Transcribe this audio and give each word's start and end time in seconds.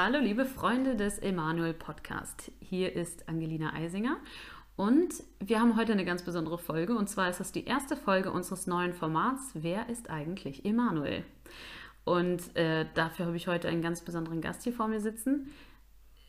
Hallo 0.00 0.20
liebe 0.20 0.44
Freunde 0.44 0.94
des 0.94 1.18
Emanuel 1.18 1.74
Podcast. 1.74 2.52
Hier 2.60 2.94
ist 2.94 3.28
Angelina 3.28 3.72
Eisinger 3.72 4.16
und 4.76 5.12
wir 5.40 5.58
haben 5.58 5.76
heute 5.76 5.90
eine 5.90 6.04
ganz 6.04 6.22
besondere 6.22 6.56
Folge 6.56 6.96
und 6.96 7.10
zwar 7.10 7.28
ist 7.28 7.40
das 7.40 7.50
die 7.50 7.64
erste 7.64 7.96
Folge 7.96 8.30
unseres 8.30 8.68
neuen 8.68 8.92
Formats 8.92 9.50
Wer 9.54 9.88
ist 9.88 10.08
eigentlich 10.08 10.64
Emanuel? 10.64 11.24
Und 12.04 12.56
äh, 12.56 12.86
dafür 12.94 13.26
habe 13.26 13.36
ich 13.36 13.48
heute 13.48 13.66
einen 13.66 13.82
ganz 13.82 14.02
besonderen 14.02 14.40
Gast 14.40 14.62
hier 14.62 14.72
vor 14.72 14.86
mir 14.86 15.00
sitzen. 15.00 15.52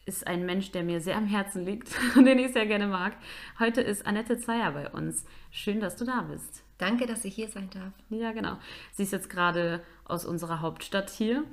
Ist 0.08 0.26
ein 0.26 0.48
Mensch, 0.48 0.72
der 0.72 0.84
mir 0.84 1.00
sehr 1.00 1.16
am 1.16 1.28
Herzen 1.28 1.64
liegt 1.64 1.92
und 2.16 2.26
den 2.26 2.40
ich 2.40 2.54
sehr 2.54 2.66
gerne 2.66 2.88
mag. 2.88 3.18
Heute 3.60 3.82
ist 3.82 4.08
Annette 4.08 4.40
Zeyer 4.40 4.72
bei 4.72 4.90
uns. 4.90 5.26
Schön, 5.52 5.80
dass 5.80 5.96
du 5.96 6.06
da 6.06 6.22
bist. 6.24 6.64
Danke, 6.80 7.06
dass 7.06 7.24
ich 7.24 7.36
hier 7.36 7.50
sein 7.50 7.70
darf. 7.70 7.94
Ja, 8.10 8.32
genau. 8.32 8.58
Sie 8.94 9.04
ist 9.04 9.14
jetzt 9.14 9.30
gerade 9.30 9.84
aus 10.06 10.26
unserer 10.26 10.62
Hauptstadt 10.62 11.12
hier 11.12 11.44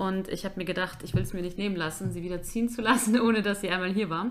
und 0.00 0.28
ich 0.28 0.46
habe 0.46 0.54
mir 0.56 0.64
gedacht, 0.64 1.02
ich 1.02 1.14
will 1.14 1.20
es 1.20 1.34
mir 1.34 1.42
nicht 1.42 1.58
nehmen 1.58 1.76
lassen, 1.76 2.10
sie 2.10 2.22
wieder 2.22 2.40
ziehen 2.40 2.70
zu 2.70 2.80
lassen, 2.80 3.20
ohne 3.26 3.42
dass 3.42 3.60
sie 3.60 3.68
einmal 3.68 3.92
hier 3.92 4.08
war. 4.08 4.30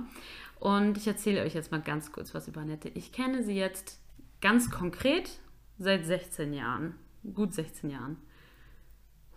Und 0.59 0.97
ich 0.97 1.05
erzähle 1.05 1.43
euch 1.43 1.53
jetzt 1.53 1.71
mal 1.71 1.79
ganz 1.79 2.11
kurz 2.11 2.33
was 2.33 2.47
über 2.47 2.61
Annette. 2.61 2.89
Ich 2.95 3.11
kenne 3.11 3.43
sie 3.43 3.53
jetzt 3.53 4.01
ganz 4.41 4.71
konkret 4.71 5.29
seit 5.77 6.07
16 6.07 6.53
Jahren. 6.53 6.95
Gut 7.35 7.53
16 7.53 7.91
Jahren. 7.91 8.17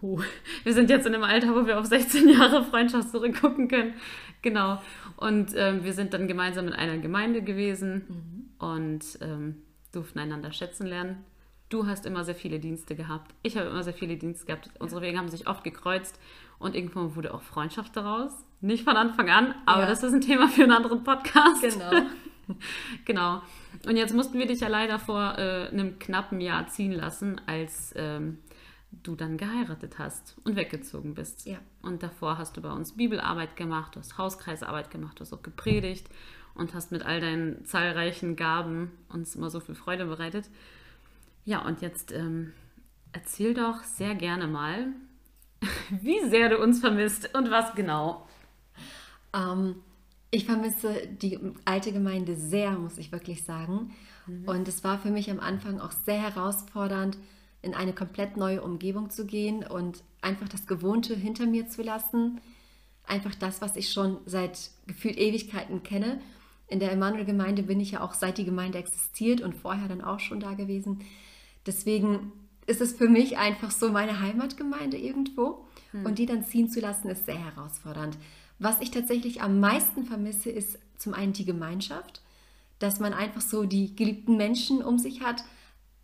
Huh. 0.01 0.23
Wir 0.65 0.73
sind 0.73 0.89
jetzt 0.89 1.07
in 1.07 1.15
einem 1.15 1.25
Alter, 1.25 1.55
wo 1.55 1.67
wir 1.67 1.79
auf 1.79 1.85
16 1.85 2.27
Jahre 2.31 2.65
Freundschaft 2.65 3.11
zurückgucken 3.11 3.69
können. 3.69 3.93
Genau. 4.41 4.81
Und 5.19 5.53
ähm, 5.55 5.85
wir 5.85 5.93
sind 5.93 6.15
dann 6.15 6.29
gemeinsam 6.29 6.67
in 6.67 6.73
einer 6.73 6.97
Gemeinde 6.97 7.43
gewesen 7.43 8.07
mhm. 8.59 8.67
und 8.67 9.19
ähm, 9.21 9.63
durften 9.93 10.19
einander 10.19 10.51
schätzen 10.51 10.87
lernen. 10.87 11.27
Du 11.73 11.87
hast 11.87 12.05
immer 12.05 12.23
sehr 12.23 12.35
viele 12.35 12.59
Dienste 12.59 12.95
gehabt. 12.95 13.33
Ich 13.43 13.57
habe 13.57 13.71
immer 13.71 13.83
sehr 13.83 13.95
viele 13.95 14.19
Dienste 14.19 14.45
gehabt. 14.45 14.69
Unsere 14.79 15.01
Wege 15.01 15.17
haben 15.17 15.31
sich 15.31 15.47
oft 15.47 15.65
gekreuzt 15.65 16.21
und 16.59 16.75
irgendwann 16.75 17.17
wurde 17.17 17.33
auch 17.33 17.41
Freundschaft 17.41 17.97
daraus. 17.97 18.31
Nicht 18.61 18.85
von 18.85 18.95
Anfang 18.95 19.31
an, 19.31 19.55
aber 19.65 19.85
ja. 19.85 19.89
das 19.89 20.03
ist 20.03 20.13
ein 20.13 20.21
Thema 20.21 20.49
für 20.49 20.65
einen 20.65 20.73
anderen 20.73 21.03
Podcast. 21.03 21.63
Genau. 21.63 22.03
genau. 23.07 23.43
Und 23.87 23.97
jetzt 23.97 24.15
mussten 24.15 24.39
wir 24.39 24.47
dich 24.47 24.61
ja 24.61 24.69
leider 24.69 24.99
vor 24.99 25.39
äh, 25.39 25.69
einem 25.69 25.99
knappen 25.99 26.43
Jahr 26.43 26.67
ziehen 26.67 26.93
lassen, 26.93 27.41
als 27.47 27.95
ähm, 27.97 28.37
du 29.03 29.17
dann 29.17 29.39
geheiratet 29.39 29.99
hast 29.99 30.37
und 30.45 30.57
weggezogen 30.57 31.15
bist. 31.15 31.47
Ja. 31.47 31.57
Und 31.81 32.03
davor 32.03 32.37
hast 32.37 32.55
du 32.55 32.61
bei 32.61 32.71
uns 32.71 32.99
Bibelarbeit 32.99 33.57
gemacht, 33.57 33.97
du 33.97 34.01
hast 34.01 34.19
Hauskreisarbeit 34.19 34.91
gemacht, 34.91 35.19
du 35.19 35.23
hast 35.23 35.33
auch 35.33 35.43
gepredigt 35.43 36.07
und 36.55 36.75
hast 36.75 36.93
mit 36.93 37.03
all 37.03 37.23
deinen 37.23 37.65
zahlreichen 37.65 38.37
Gaben 38.37 38.91
uns 39.09 39.37
immer 39.37 39.49
so 39.49 39.59
viel 39.59 39.75
Freude 39.75 40.05
bereitet. 40.05 40.51
Ja, 41.45 41.65
und 41.65 41.83
jetzt 41.83 42.13
ähm, 42.13 42.53
erzähl 43.13 43.55
doch 43.55 43.83
sehr 43.85 44.15
gerne 44.15 44.47
mal, 44.47 44.89
wie 45.91 46.21
sehr 46.29 46.49
du 46.49 46.59
uns 46.59 46.81
vermisst 46.81 47.35
und 47.35 47.51
was 47.51 47.75
genau. 47.75 48.27
Ähm, 49.35 49.77
ich 50.31 50.47
vermisse 50.47 51.07
die 51.07 51.39
alte 51.65 51.93
Gemeinde 51.93 52.37
sehr, 52.37 52.73
muss 52.73 52.99
ich 52.99 53.13
wirklich 53.13 53.45
sagen. 53.45 53.93
Mhm. 54.27 54.49
Und 54.49 54.69
es 54.69 54.83
war 54.83 54.99
für 54.99 55.11
mich 55.11 55.31
am 55.31 55.41
Anfang 55.41 55.81
auch 55.81 55.93
sehr 55.93 56.21
herausfordernd, 56.21 57.19
in 57.61 57.75
eine 57.75 57.93
komplett 57.93 58.37
neue 58.37 58.63
Umgebung 58.63 59.11
zu 59.11 59.25
gehen 59.25 59.65
und 59.65 60.03
einfach 60.21 60.49
das 60.49 60.67
Gewohnte 60.67 61.15
hinter 61.15 61.47
mir 61.47 61.69
zu 61.69 61.83
lassen. 61.83 62.41
Einfach 63.05 63.35
das, 63.35 63.61
was 63.61 63.77
ich 63.77 63.91
schon 63.91 64.19
seit 64.27 64.71
gefühlt 64.87 65.19
Ewigkeiten 65.19 65.83
kenne. 65.83 66.21
In 66.67 66.81
der 66.81 66.93
Emanuel-Gemeinde 66.93 67.63
bin 67.65 67.79
ich 67.79 67.93
ja 67.93 68.01
auch 68.01 68.15
seit 68.15 68.39
die 68.39 68.45
Gemeinde 68.45 68.79
existiert 68.79 69.43
und 69.43 69.55
vorher 69.55 69.89
dann 69.89 70.01
auch 70.01 70.19
schon 70.19 70.41
da 70.41 70.55
gewesen. 70.55 71.01
Deswegen 71.67 72.33
ist 72.67 72.81
es 72.81 72.93
für 72.93 73.09
mich 73.09 73.39
einfach 73.39 73.71
so 73.71 73.91
meine 73.91 74.21
Heimatgemeinde 74.21 74.97
irgendwo. 74.97 75.67
Hm. 75.93 76.07
Und 76.07 76.19
die 76.19 76.27
dann 76.27 76.45
ziehen 76.45 76.69
zu 76.69 76.81
lassen, 76.81 77.09
ist 77.09 77.27
sehr 77.27 77.39
herausfordernd. 77.39 78.17
Was 78.59 78.81
ich 78.81 78.91
tatsächlich 78.91 79.43
am 79.43 79.61
meisten 79.61 80.05
vermisse, 80.05 80.51
ist 80.51 80.79
zum 80.97 81.15
einen 81.15 81.33
die 81.33 81.45
Gemeinschaft, 81.45 82.23
dass 82.79 83.01
man 83.01 83.13
einfach 83.13 83.41
so 83.41 83.65
die 83.65 83.95
geliebten 83.97 84.37
Menschen 84.37 84.83
um 84.83 84.99
sich 84.99 85.23
hat. 85.23 85.45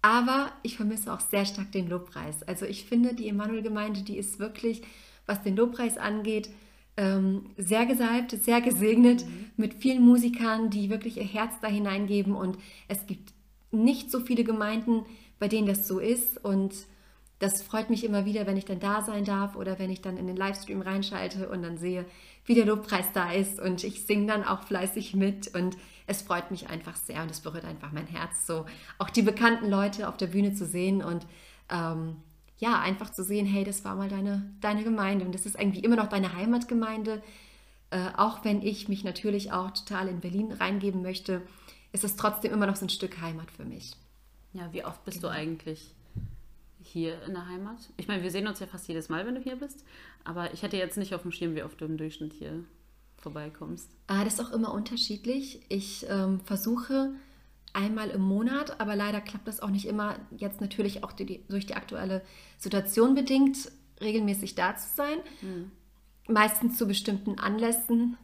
Aber 0.02 0.52
ich 0.62 0.76
vermisse 0.76 1.12
auch 1.12 1.20
sehr 1.20 1.44
stark 1.44 1.72
den 1.72 1.88
Lobpreis. 1.88 2.42
Also 2.44 2.66
ich 2.66 2.84
finde, 2.84 3.14
die 3.14 3.28
Emanuel-Gemeinde, 3.28 4.02
die 4.02 4.16
ist 4.16 4.38
wirklich, 4.38 4.82
was 5.26 5.42
den 5.42 5.56
Lobpreis 5.56 5.98
angeht, 5.98 6.50
ähm, 6.96 7.46
sehr 7.56 7.86
gesalbt, 7.86 8.32
sehr 8.32 8.60
gesegnet 8.60 9.24
mhm. 9.24 9.50
mit 9.56 9.74
vielen 9.74 10.04
Musikern, 10.04 10.70
die 10.70 10.90
wirklich 10.90 11.16
ihr 11.16 11.24
Herz 11.24 11.54
da 11.60 11.68
hineingeben. 11.68 12.34
Und 12.34 12.58
es 12.88 13.06
gibt 13.06 13.32
nicht 13.70 14.10
so 14.10 14.20
viele 14.20 14.44
Gemeinden, 14.44 15.04
bei 15.38 15.48
denen 15.48 15.66
das 15.66 15.86
so 15.86 15.98
ist. 15.98 16.42
Und 16.44 16.74
das 17.38 17.62
freut 17.62 17.90
mich 17.90 18.04
immer 18.04 18.24
wieder, 18.24 18.46
wenn 18.46 18.56
ich 18.56 18.64
dann 18.64 18.80
da 18.80 19.02
sein 19.02 19.24
darf 19.24 19.56
oder 19.56 19.78
wenn 19.78 19.90
ich 19.90 20.00
dann 20.00 20.16
in 20.16 20.26
den 20.26 20.36
Livestream 20.36 20.82
reinschalte 20.82 21.48
und 21.48 21.62
dann 21.62 21.78
sehe, 21.78 22.04
wie 22.44 22.54
der 22.54 22.66
Lobpreis 22.66 23.12
da 23.12 23.30
ist. 23.32 23.60
Und 23.60 23.84
ich 23.84 24.04
singe 24.04 24.26
dann 24.26 24.44
auch 24.44 24.62
fleißig 24.62 25.14
mit 25.14 25.54
und 25.54 25.76
es 26.06 26.22
freut 26.22 26.50
mich 26.50 26.68
einfach 26.68 26.96
sehr 26.96 27.22
und 27.22 27.30
es 27.30 27.40
berührt 27.40 27.66
einfach 27.66 27.92
mein 27.92 28.06
Herz, 28.06 28.46
so 28.46 28.64
auch 28.98 29.10
die 29.10 29.22
bekannten 29.22 29.68
Leute 29.68 30.08
auf 30.08 30.16
der 30.16 30.28
Bühne 30.28 30.54
zu 30.54 30.64
sehen 30.64 31.02
und 31.02 31.26
ähm, 31.70 32.16
ja, 32.56 32.80
einfach 32.80 33.10
zu 33.10 33.22
sehen, 33.22 33.46
hey, 33.46 33.62
das 33.62 33.84
war 33.84 33.94
mal 33.94 34.08
deine, 34.08 34.50
deine 34.60 34.82
Gemeinde 34.82 35.24
und 35.24 35.34
das 35.34 35.46
ist 35.46 35.56
irgendwie 35.58 35.80
immer 35.80 35.96
noch 35.96 36.08
deine 36.08 36.34
Heimatgemeinde. 36.34 37.22
Äh, 37.90 38.08
auch 38.16 38.44
wenn 38.44 38.62
ich 38.62 38.88
mich 38.88 39.04
natürlich 39.04 39.52
auch 39.52 39.70
total 39.70 40.08
in 40.08 40.20
Berlin 40.20 40.50
reingeben 40.52 41.02
möchte, 41.02 41.42
ist 41.92 42.04
es 42.04 42.16
trotzdem 42.16 42.52
immer 42.52 42.66
noch 42.66 42.76
so 42.76 42.86
ein 42.86 42.90
Stück 42.90 43.20
Heimat 43.20 43.50
für 43.50 43.64
mich. 43.64 43.92
Ja, 44.52 44.72
wie 44.72 44.84
oft 44.84 45.04
bist 45.04 45.20
genau. 45.20 45.32
du 45.32 45.34
eigentlich 45.34 45.94
hier 46.82 47.22
in 47.24 47.34
der 47.34 47.46
Heimat? 47.46 47.78
Ich 47.96 48.08
meine, 48.08 48.22
wir 48.22 48.30
sehen 48.30 48.46
uns 48.46 48.60
ja 48.60 48.66
fast 48.66 48.88
jedes 48.88 49.08
Mal, 49.08 49.26
wenn 49.26 49.34
du 49.34 49.40
hier 49.40 49.56
bist, 49.56 49.84
aber 50.24 50.52
ich 50.52 50.62
hätte 50.62 50.76
jetzt 50.76 50.96
nicht 50.96 51.14
auf 51.14 51.22
dem 51.22 51.32
Schirm, 51.32 51.54
wie 51.54 51.62
oft 51.62 51.80
du 51.80 51.84
im 51.84 51.96
Durchschnitt 51.96 52.32
hier 52.32 52.64
vorbeikommst. 53.16 53.90
Ah, 54.06 54.24
das 54.24 54.34
ist 54.34 54.40
auch 54.40 54.52
immer 54.52 54.72
unterschiedlich. 54.72 55.60
Ich 55.68 56.06
ähm, 56.08 56.40
versuche 56.40 57.12
einmal 57.72 58.10
im 58.10 58.22
Monat, 58.22 58.80
aber 58.80 58.96
leider 58.96 59.20
klappt 59.20 59.48
das 59.48 59.60
auch 59.60 59.70
nicht 59.70 59.86
immer. 59.86 60.16
Jetzt 60.36 60.60
natürlich 60.60 61.04
auch 61.04 61.12
die, 61.12 61.44
durch 61.48 61.66
die 61.66 61.74
aktuelle 61.74 62.22
Situation 62.56 63.14
bedingt, 63.14 63.70
regelmäßig 64.00 64.54
da 64.54 64.76
zu 64.76 64.88
sein. 64.94 65.18
Mhm. 65.42 65.70
Meistens 66.28 66.78
zu 66.78 66.86
bestimmten 66.86 67.38
Anlässen 67.38 68.16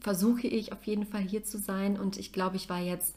versuche 0.00 0.46
ich 0.46 0.72
auf 0.72 0.84
jeden 0.84 1.06
Fall 1.06 1.22
hier 1.22 1.44
zu 1.44 1.58
sein 1.58 1.98
und 1.98 2.16
ich 2.16 2.32
glaube, 2.32 2.56
ich 2.56 2.68
war 2.68 2.80
jetzt 2.80 3.16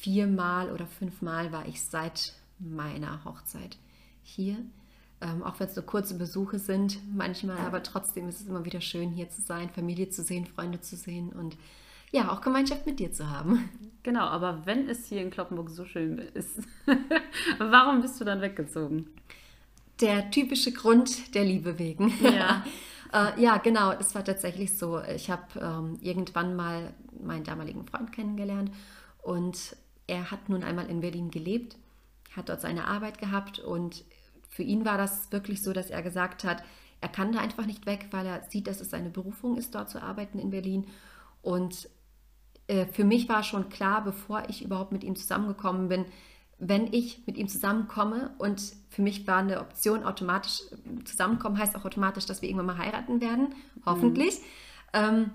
viermal 0.00 0.72
oder 0.72 0.86
fünfmal 0.86 1.52
war 1.52 1.66
ich 1.66 1.82
seit 1.82 2.34
meiner 2.58 3.24
Hochzeit 3.24 3.76
hier. 4.22 4.56
Ähm, 5.22 5.42
auch 5.42 5.60
wenn 5.60 5.66
es 5.68 5.76
nur 5.76 5.84
kurze 5.84 6.14
Besuche 6.14 6.58
sind, 6.58 6.98
manchmal, 7.14 7.58
aber 7.58 7.82
trotzdem 7.82 8.28
ist 8.28 8.40
es 8.40 8.46
immer 8.46 8.64
wieder 8.64 8.80
schön, 8.80 9.10
hier 9.10 9.28
zu 9.28 9.42
sein, 9.42 9.68
Familie 9.68 10.08
zu 10.08 10.22
sehen, 10.22 10.46
Freunde 10.46 10.80
zu 10.80 10.96
sehen 10.96 11.30
und 11.30 11.58
ja, 12.10 12.32
auch 12.32 12.40
Gemeinschaft 12.40 12.86
mit 12.86 12.98
dir 12.98 13.12
zu 13.12 13.28
haben. 13.28 13.68
Genau, 14.02 14.22
aber 14.22 14.62
wenn 14.64 14.88
es 14.88 15.06
hier 15.06 15.20
in 15.20 15.30
Kloppenburg 15.30 15.68
so 15.70 15.84
schön 15.84 16.18
ist, 16.18 16.60
warum 17.58 18.00
bist 18.00 18.18
du 18.18 18.24
dann 18.24 18.40
weggezogen? 18.40 19.08
Der 20.00 20.30
typische 20.30 20.72
Grund 20.72 21.34
der 21.34 21.44
Liebe 21.44 21.78
wegen. 21.78 22.12
Ja. 22.22 22.64
äh, 23.12 23.40
ja, 23.40 23.58
genau, 23.58 23.92
es 23.92 24.14
war 24.14 24.24
tatsächlich 24.24 24.76
so. 24.76 25.00
Ich 25.02 25.30
habe 25.30 25.60
ähm, 25.60 25.98
irgendwann 26.00 26.56
mal 26.56 26.94
meinen 27.22 27.44
damaligen 27.44 27.86
Freund 27.86 28.10
kennengelernt 28.10 28.72
und 29.22 29.76
er 30.10 30.30
hat 30.32 30.48
nun 30.48 30.64
einmal 30.64 30.90
in 30.90 31.00
Berlin 31.00 31.30
gelebt, 31.30 31.76
hat 32.36 32.48
dort 32.48 32.60
seine 32.60 32.88
Arbeit 32.88 33.18
gehabt 33.18 33.60
und 33.60 34.04
für 34.48 34.64
ihn 34.64 34.84
war 34.84 34.98
das 34.98 35.30
wirklich 35.30 35.62
so, 35.62 35.72
dass 35.72 35.88
er 35.88 36.02
gesagt 36.02 36.42
hat, 36.42 36.64
er 37.00 37.08
kann 37.08 37.32
da 37.32 37.38
einfach 37.38 37.64
nicht 37.64 37.86
weg, 37.86 38.08
weil 38.10 38.26
er 38.26 38.42
sieht, 38.50 38.66
dass 38.66 38.80
es 38.80 38.90
seine 38.90 39.08
Berufung 39.08 39.56
ist, 39.56 39.74
dort 39.74 39.88
zu 39.88 40.02
arbeiten 40.02 40.38
in 40.38 40.50
Berlin. 40.50 40.86
Und 41.40 41.88
äh, 42.66 42.86
für 42.86 43.04
mich 43.04 43.28
war 43.28 43.42
schon 43.44 43.68
klar, 43.68 44.02
bevor 44.02 44.42
ich 44.48 44.64
überhaupt 44.64 44.92
mit 44.92 45.04
ihm 45.04 45.14
zusammengekommen 45.14 45.88
bin, 45.88 46.04
wenn 46.58 46.92
ich 46.92 47.22
mit 47.26 47.38
ihm 47.38 47.48
zusammenkomme 47.48 48.34
und 48.36 48.60
für 48.90 49.00
mich 49.00 49.26
war 49.26 49.38
eine 49.38 49.60
Option 49.60 50.02
automatisch 50.02 50.60
zusammenkommen, 51.04 51.56
heißt 51.56 51.74
auch 51.76 51.86
automatisch, 51.86 52.26
dass 52.26 52.42
wir 52.42 52.50
irgendwann 52.50 52.76
mal 52.76 52.78
heiraten 52.78 53.20
werden, 53.22 53.54
hoffentlich. 53.86 54.40
Mhm. 54.40 54.44
Ähm, 54.92 55.30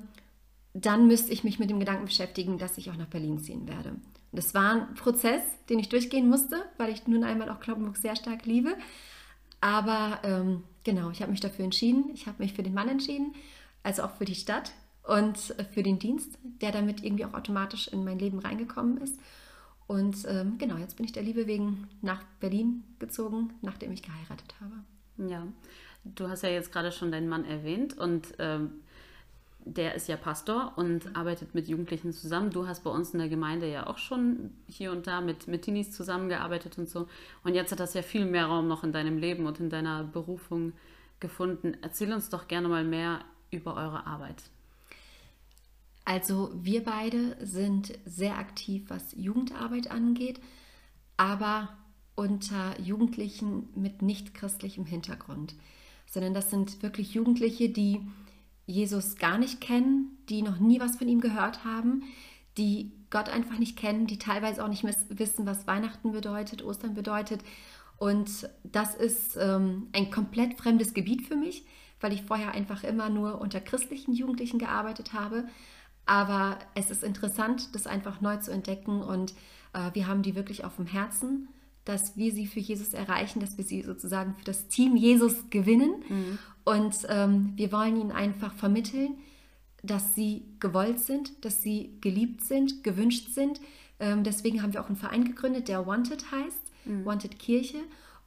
dann 0.74 1.07
müsste 1.07 1.31
ich 1.31 1.45
mich 1.45 1.57
mit 1.57 1.69
dem 1.69 1.80
Gedanken 1.80 2.06
beschäftigen, 2.06 2.57
dass 2.57 2.77
ich 2.77 2.92
auch 2.92 2.98
nach 2.98 3.07
Berlin 3.07 3.39
ziehen 3.39 3.68
werde. 3.68 3.95
Das 4.36 4.54
war 4.54 4.72
ein 4.72 4.96
Prozess, 4.96 5.42
den 5.70 5.80
ich 5.80 5.90
durchgehen 5.90 6.30
musste, 6.30 6.64
weil 6.78 6.92
ich 6.92 7.08
nun 7.08 7.24
einmal 7.24 7.50
auch 7.50 7.60
Kloppenburg 7.60 7.98
sehr 7.98 8.16
stark 8.16 8.46
liebe. 8.46 8.76
Aber 9.62 10.20
ähm, 10.24 10.64
genau, 10.84 11.10
ich 11.10 11.22
habe 11.22 11.32
mich 11.32 11.42
dafür 11.42 11.66
entschieden. 11.66 12.12
Ich 12.14 12.28
habe 12.28 12.44
mich 12.44 12.54
für 12.54 12.64
den 12.64 12.74
Mann 12.74 12.90
entschieden, 12.90 13.34
also 13.84 14.04
auch 14.04 14.12
für 14.12 14.26
die 14.26 14.36
Stadt 14.36 14.72
und 15.04 15.38
für 15.74 15.84
den 15.84 16.00
Dienst, 16.00 16.38
der 16.62 16.72
damit 16.72 17.04
irgendwie 17.04 17.26
auch 17.26 17.34
automatisch 17.34 17.88
in 17.88 18.04
mein 18.04 18.20
Leben 18.20 18.40
reingekommen 18.40 18.98
ist. 18.98 19.20
Und 19.88 20.18
ähm, 20.28 20.58
genau, 20.58 20.78
jetzt 20.78 20.98
bin 20.98 21.06
ich 21.06 21.12
der 21.12 21.24
Liebe 21.24 21.46
wegen 21.46 21.88
nach 22.02 22.24
Berlin 22.40 22.84
gezogen, 23.00 23.54
nachdem 23.62 23.92
ich 23.92 24.02
geheiratet 24.02 24.56
habe. 24.60 25.30
Ja, 25.30 25.48
du 26.04 26.28
hast 26.28 26.42
ja 26.42 26.50
jetzt 26.50 26.72
gerade 26.72 26.92
schon 26.92 27.12
deinen 27.12 27.30
Mann 27.30 27.46
erwähnt 27.46 27.98
und 27.98 28.34
ähm, 28.40 28.82
der 29.65 29.95
ist 29.95 30.07
ja 30.07 30.15
Pastor 30.15 30.73
und 30.75 31.15
arbeitet 31.15 31.56
mit 31.56 31.67
Jugendlichen 31.67 32.13
zusammen. 32.13 32.51
Du 32.51 32.67
hast 32.67 32.83
bei 32.83 32.91
uns 32.91 33.12
in 33.12 33.19
der 33.19 33.29
Gemeinde 33.29 33.69
ja 33.69 33.88
auch 33.88 33.97
schon 33.97 34.51
hier 34.67 34.91
und 34.91 35.07
da 35.07 35.21
mit, 35.21 35.47
mit 35.47 35.63
Teenies 35.63 35.91
zusammengearbeitet 35.91 36.77
und 36.77 36.88
so. 36.88 37.07
Und 37.44 37.56
jetzt 37.56 37.71
hat 37.71 37.79
das 37.79 37.95
ja 37.95 38.03
viel 38.03 38.25
mehr 38.25 38.45
Raum 38.45 38.67
noch 38.67 38.83
in 38.83 38.91
deinem 38.91 39.17
Leben 39.17 39.47
und 39.47 39.59
in 39.59 39.71
deiner 39.71 40.03
Berufung 40.03 40.73
gefunden. 41.19 41.75
Erzähl 41.81 42.13
uns 42.13 42.29
doch 42.29 42.47
gerne 42.47 42.67
mal 42.67 42.83
mehr 42.83 43.21
über 43.50 43.75
eure 43.75 44.06
Arbeit? 44.06 44.44
Also 46.06 46.51
wir 46.53 46.83
beide 46.83 47.35
sind 47.44 47.97
sehr 48.06 48.38
aktiv, 48.38 48.83
was 48.89 49.15
Jugendarbeit 49.17 49.89
angeht, 49.89 50.39
aber 51.17 51.69
unter 52.13 52.79
Jugendlichen 52.79 53.69
mit 53.75 54.03
nicht 54.03 54.35
christlichem 54.35 54.85
Hintergrund, 54.85 55.56
sondern 56.06 56.35
das 56.35 56.51
sind 56.51 56.83
wirklich 56.83 57.15
Jugendliche, 57.15 57.69
die 57.69 58.01
Jesus 58.65 59.15
gar 59.15 59.38
nicht 59.38 59.62
kennen, 59.62 60.17
die 60.29 60.41
noch 60.41 60.59
nie 60.59 60.79
was 60.79 60.97
von 60.97 61.07
ihm 61.07 61.21
gehört 61.21 61.63
haben, 61.63 62.03
die 62.57 62.91
Gott 63.09 63.29
einfach 63.29 63.59
nicht 63.59 63.77
kennen, 63.77 64.07
die 64.07 64.17
teilweise 64.17 64.63
auch 64.63 64.67
nicht 64.67 64.83
wissen, 64.83 65.45
was 65.45 65.67
Weihnachten 65.67 66.12
bedeutet, 66.12 66.63
Ostern 66.63 66.94
bedeutet. 66.94 67.41
Und 67.97 68.50
das 68.63 68.95
ist 68.95 69.38
ähm, 69.38 69.88
ein 69.94 70.12
komplett 70.12 70.57
fremdes 70.57 70.94
Gebiet 70.94 71.21
für 71.27 71.35
mich, 71.35 71.65
weil 72.01 72.13
ich 72.13 72.23
vorher 72.23 72.51
einfach 72.51 72.83
immer 72.83 73.09
nur 73.09 73.39
unter 73.39 73.62
christlichen 73.62 74.13
Jugendlichen 74.13 74.59
gearbeitet 74.59 75.13
habe. 75.13 75.45
Aber 76.06 76.59
es 76.75 76.91
ist 76.91 77.03
interessant, 77.03 77.73
das 77.73 77.88
einfach 77.88 78.21
neu 78.21 78.38
zu 78.38 78.51
entdecken 78.51 79.01
und 79.01 79.33
äh, 79.73 79.91
wir 79.94 80.07
haben 80.07 80.21
die 80.21 80.35
wirklich 80.35 80.63
auf 80.63 80.75
dem 80.75 80.85
Herzen, 80.85 81.47
dass 81.83 82.17
wir 82.17 82.31
sie 82.31 82.47
für 82.47 82.59
Jesus 82.59 82.94
erreichen, 82.94 83.39
dass 83.39 83.57
wir 83.57 83.63
sie 83.63 83.81
sozusagen 83.83 84.35
für 84.35 84.44
das 84.44 84.67
Team 84.67 84.95
Jesus 84.95 85.50
gewinnen. 85.50 86.03
Mhm. 86.09 86.39
Und 86.65 86.95
ähm, 87.09 87.53
wir 87.56 87.71
wollen 87.71 87.95
ihnen 88.00 88.12
einfach 88.12 88.53
vermitteln, 88.56 89.17
dass 89.83 90.15
sie 90.15 90.44
gewollt 90.59 91.00
sind, 91.00 91.45
dass 91.45 91.62
sie 91.62 91.97
geliebt 92.01 92.44
sind, 92.44 92.83
gewünscht 92.83 93.29
sind. 93.33 93.62
Ähm, 94.00 94.23
deswegen 94.23 94.62
haben 94.62 94.73
wir 94.73 94.81
auch 94.81 94.88
einen 94.88 94.95
Verein 94.97 95.25
gegründet, 95.25 95.67
der 95.67 95.85
Wanted 95.85 96.31
heißt, 96.31 96.62
mhm. 96.85 97.06
Wanted 97.06 97.39
Kirche. 97.39 97.77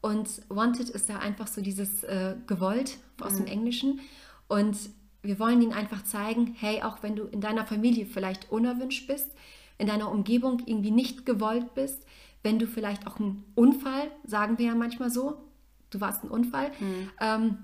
Und 0.01 0.43
Wanted 0.49 0.89
ist 0.89 1.09
ja 1.09 1.19
einfach 1.19 1.49
so 1.49 1.61
dieses 1.61 2.05
äh, 2.05 2.37
gewollt 2.47 2.99
aus 3.21 3.33
mhm. 3.33 3.39
dem 3.39 3.47
Englischen. 3.47 4.01
Und 4.47 4.77
wir 5.23 5.39
wollen 5.41 5.61
ihnen 5.61 5.73
einfach 5.73 6.05
zeigen, 6.05 6.55
hey, 6.59 6.83
auch 6.83 7.03
wenn 7.03 7.17
du 7.17 7.25
in 7.25 7.41
deiner 7.41 7.67
Familie 7.67 8.07
vielleicht 8.07 8.51
unerwünscht 8.53 9.09
bist, 9.09 9.31
in 9.79 9.89
deiner 9.89 10.11
Umgebung 10.11 10.63
irgendwie 10.67 10.93
nicht 10.93 11.27
gewollt 11.27 11.75
bist, 11.75 12.05
wenn 12.43 12.59
du 12.59 12.67
vielleicht 12.67 13.07
auch 13.07 13.19
einen 13.19 13.45
Unfall, 13.57 14.11
sagen 14.25 14.59
wir 14.59 14.67
ja 14.67 14.75
manchmal 14.77 15.11
so, 15.11 15.43
du 15.91 16.01
warst 16.01 16.23
ein 16.23 16.31
Unfall, 16.31 16.71
mhm. 16.79 17.11
ähm, 17.21 17.59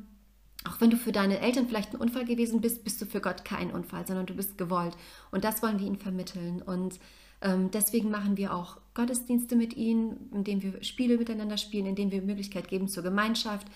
auch 0.68 0.80
wenn 0.80 0.90
du 0.90 0.96
für 0.96 1.12
deine 1.12 1.40
Eltern 1.40 1.68
vielleicht 1.68 1.92
ein 1.92 2.00
Unfall 2.00 2.24
gewesen 2.24 2.60
bist, 2.60 2.84
bist 2.84 3.00
du 3.00 3.06
für 3.06 3.20
Gott 3.20 3.44
kein 3.44 3.70
Unfall, 3.70 4.06
sondern 4.06 4.26
du 4.26 4.34
bist 4.34 4.56
gewollt. 4.56 4.96
Und 5.30 5.44
das 5.44 5.62
wollen 5.62 5.78
wir 5.78 5.86
ihnen 5.86 5.98
vermitteln. 5.98 6.62
Und 6.62 6.98
ähm, 7.42 7.70
deswegen 7.70 8.10
machen 8.10 8.36
wir 8.36 8.54
auch 8.54 8.78
Gottesdienste 8.94 9.56
mit 9.56 9.76
ihnen, 9.76 10.30
indem 10.32 10.62
wir 10.62 10.82
Spiele 10.82 11.18
miteinander 11.18 11.58
spielen, 11.58 11.86
indem 11.86 12.10
wir 12.10 12.22
Möglichkeit 12.22 12.68
geben 12.68 12.88
zur 12.88 13.02
Gemeinschaft. 13.02 13.66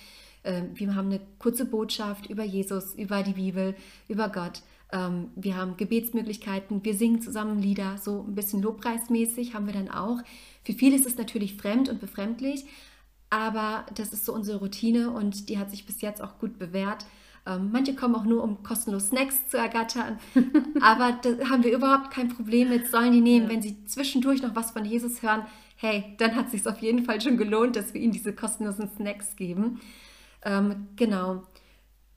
Ähm, 0.44 0.70
wir 0.74 0.94
haben 0.94 1.08
eine 1.08 1.20
kurze 1.38 1.66
Botschaft 1.66 2.30
über 2.30 2.44
Jesus, 2.44 2.94
über 2.94 3.22
die 3.22 3.34
Bibel, 3.34 3.74
über 4.08 4.30
Gott. 4.30 4.62
Ähm, 4.90 5.28
wir 5.36 5.56
haben 5.56 5.76
Gebetsmöglichkeiten, 5.76 6.82
wir 6.84 6.94
singen 6.94 7.20
zusammen 7.20 7.60
Lieder, 7.60 7.98
so 7.98 8.24
ein 8.26 8.34
bisschen 8.34 8.62
lobpreismäßig 8.62 9.54
haben 9.54 9.66
wir 9.66 9.74
dann 9.74 9.90
auch. 9.90 10.18
Für 10.64 10.72
viele 10.72 10.96
ist 10.96 11.06
es 11.06 11.18
natürlich 11.18 11.56
fremd 11.56 11.90
und 11.90 12.00
befremdlich, 12.00 12.64
aber 13.30 13.86
das 13.94 14.12
ist 14.12 14.24
so 14.24 14.32
unsere 14.32 14.58
Routine 14.58 15.10
und 15.10 15.48
die 15.48 15.58
hat 15.58 15.70
sich 15.70 15.86
bis 15.86 16.00
jetzt 16.00 16.22
auch 16.22 16.38
gut 16.38 16.58
bewährt. 16.58 17.04
Ähm, 17.46 17.70
manche 17.72 17.94
kommen 17.94 18.14
auch 18.14 18.24
nur, 18.24 18.42
um 18.42 18.62
kostenlos 18.62 19.08
Snacks 19.08 19.48
zu 19.48 19.56
ergattern, 19.56 20.18
aber 20.80 21.18
da 21.22 21.48
haben 21.48 21.64
wir 21.64 21.74
überhaupt 21.74 22.10
kein 22.10 22.28
Problem 22.28 22.68
mit, 22.68 22.88
sollen 22.88 23.12
die 23.12 23.20
nehmen, 23.20 23.46
ja. 23.46 23.52
wenn 23.52 23.62
sie 23.62 23.84
zwischendurch 23.86 24.42
noch 24.42 24.54
was 24.54 24.72
von 24.72 24.84
Jesus 24.84 25.22
hören. 25.22 25.46
Hey, 25.76 26.14
dann 26.18 26.34
hat 26.34 26.46
es 26.46 26.52
sich 26.52 26.66
auf 26.66 26.80
jeden 26.80 27.04
Fall 27.04 27.20
schon 27.20 27.36
gelohnt, 27.36 27.76
dass 27.76 27.94
wir 27.94 28.00
ihnen 28.00 28.12
diese 28.12 28.34
kostenlosen 28.34 28.90
Snacks 28.96 29.36
geben. 29.36 29.80
Ähm, 30.44 30.88
genau. 30.96 31.44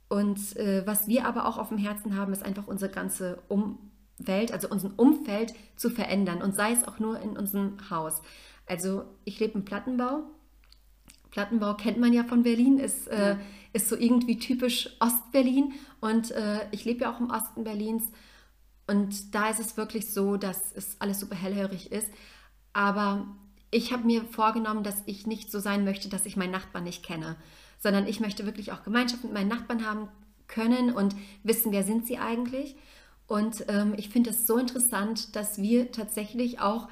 Und 0.09 0.57
äh, 0.57 0.85
was 0.85 1.07
wir 1.07 1.25
aber 1.25 1.45
auch 1.45 1.57
auf 1.57 1.69
dem 1.69 1.77
Herzen 1.77 2.17
haben, 2.17 2.33
ist 2.33 2.43
einfach 2.43 2.67
unsere 2.67 2.91
ganze 2.91 3.41
Umwelt, 3.47 4.51
also 4.51 4.67
unser 4.67 4.91
Umfeld 4.97 5.53
zu 5.77 5.89
verändern 5.89 6.41
und 6.41 6.55
sei 6.55 6.73
es 6.73 6.85
auch 6.85 6.99
nur 6.99 7.19
in 7.21 7.37
unserem 7.37 7.77
Haus. 7.89 8.21
Also 8.65 9.05
ich 9.23 9.39
lebe 9.39 9.53
im 9.53 9.63
Plattenbau. 9.63 10.23
Plattenbau 11.31 11.75
kennt 11.75 11.97
man 11.97 12.13
ja 12.13 12.23
von 12.23 12.43
Berlin, 12.43 12.77
ist, 12.77 13.07
äh, 13.07 13.37
ist 13.73 13.89
so 13.89 13.95
irgendwie 13.95 14.37
typisch 14.37 14.89
Ostberlin 14.99 15.73
und 15.99 16.31
äh, 16.31 16.67
ich 16.71 16.85
lebe 16.85 17.01
ja 17.01 17.13
auch 17.13 17.19
im 17.19 17.29
Osten 17.29 17.63
Berlins 17.63 18.03
und 18.87 19.33
da 19.33 19.49
ist 19.49 19.59
es 19.59 19.77
wirklich 19.77 20.13
so, 20.13 20.37
dass 20.37 20.71
es 20.75 20.99
alles 20.99 21.19
super 21.19 21.35
hellhörig 21.35 21.91
ist. 21.91 22.09
Aber 22.73 23.27
ich 23.69 23.93
habe 23.93 24.05
mir 24.05 24.23
vorgenommen, 24.25 24.83
dass 24.83 25.03
ich 25.05 25.25
nicht 25.25 25.51
so 25.51 25.59
sein 25.59 25.85
möchte, 25.85 26.09
dass 26.09 26.25
ich 26.25 26.35
meinen 26.35 26.51
Nachbarn 26.51 26.83
nicht 26.83 27.03
kenne 27.03 27.37
sondern 27.81 28.07
ich 28.07 28.19
möchte 28.19 28.45
wirklich 28.45 28.71
auch 28.71 28.83
Gemeinschaft 28.83 29.23
mit 29.23 29.33
meinen 29.33 29.49
Nachbarn 29.49 29.85
haben 29.85 30.07
können 30.47 30.93
und 30.93 31.15
wissen, 31.43 31.71
wer 31.71 31.83
sind 31.83 32.05
sie 32.05 32.19
eigentlich. 32.19 32.75
Und 33.27 33.65
ähm, 33.69 33.95
ich 33.97 34.09
finde 34.09 34.29
es 34.29 34.45
so 34.45 34.57
interessant, 34.57 35.35
dass 35.35 35.61
wir 35.61 35.91
tatsächlich 35.91 36.59
auch 36.59 36.87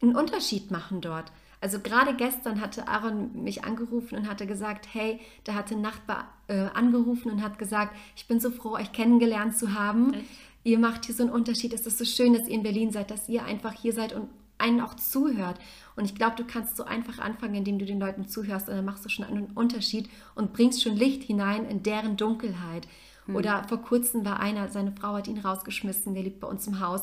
einen 0.00 0.14
Unterschied 0.14 0.70
machen 0.70 1.00
dort. 1.00 1.32
Also 1.62 1.78
gerade 1.78 2.14
gestern 2.14 2.60
hatte 2.60 2.88
Aaron 2.88 3.44
mich 3.44 3.62
angerufen 3.62 4.16
und 4.16 4.28
hatte 4.28 4.48
gesagt, 4.48 4.88
hey, 4.92 5.20
da 5.44 5.54
hatte 5.54 5.76
ein 5.76 5.80
Nachbar 5.80 6.26
äh, 6.48 6.66
angerufen 6.74 7.30
und 7.30 7.40
hat 7.40 7.56
gesagt, 7.56 7.96
ich 8.16 8.26
bin 8.26 8.40
so 8.40 8.50
froh, 8.50 8.72
euch 8.72 8.90
kennengelernt 8.90 9.56
zu 9.56 9.72
haben. 9.72 10.12
Echt? 10.12 10.24
Ihr 10.64 10.80
macht 10.80 11.06
hier 11.06 11.14
so 11.14 11.22
einen 11.22 11.32
Unterschied. 11.32 11.72
Es 11.72 11.86
ist 11.86 11.98
so 11.98 12.04
schön, 12.04 12.34
dass 12.34 12.48
ihr 12.48 12.54
in 12.54 12.64
Berlin 12.64 12.90
seid, 12.90 13.12
dass 13.12 13.28
ihr 13.28 13.44
einfach 13.44 13.74
hier 13.74 13.92
seid 13.92 14.12
und 14.12 14.28
einen 14.58 14.80
auch 14.80 14.94
zuhört. 14.94 15.60
Und 15.94 16.04
ich 16.04 16.16
glaube, 16.16 16.34
du 16.34 16.44
kannst 16.44 16.76
so 16.76 16.82
einfach 16.82 17.20
anfangen, 17.20 17.54
indem 17.54 17.78
du 17.78 17.84
den 17.84 18.00
Leuten 18.00 18.26
zuhörst 18.26 18.68
und 18.68 18.74
dann 18.74 18.84
machst 18.84 19.04
du 19.04 19.08
schon 19.08 19.24
einen 19.24 19.52
Unterschied 19.54 20.10
und 20.34 20.52
bringst 20.52 20.82
schon 20.82 20.96
Licht 20.96 21.22
hinein 21.22 21.64
in 21.64 21.84
deren 21.84 22.16
Dunkelheit. 22.16 22.88
Mhm. 23.28 23.36
Oder 23.36 23.68
vor 23.68 23.78
kurzem 23.82 24.24
war 24.24 24.40
einer, 24.40 24.66
seine 24.66 24.90
Frau 24.90 25.14
hat 25.14 25.28
ihn 25.28 25.38
rausgeschmissen, 25.38 26.14
der 26.14 26.24
lebt 26.24 26.40
bei 26.40 26.48
uns 26.48 26.66
im 26.66 26.80
Haus 26.80 27.02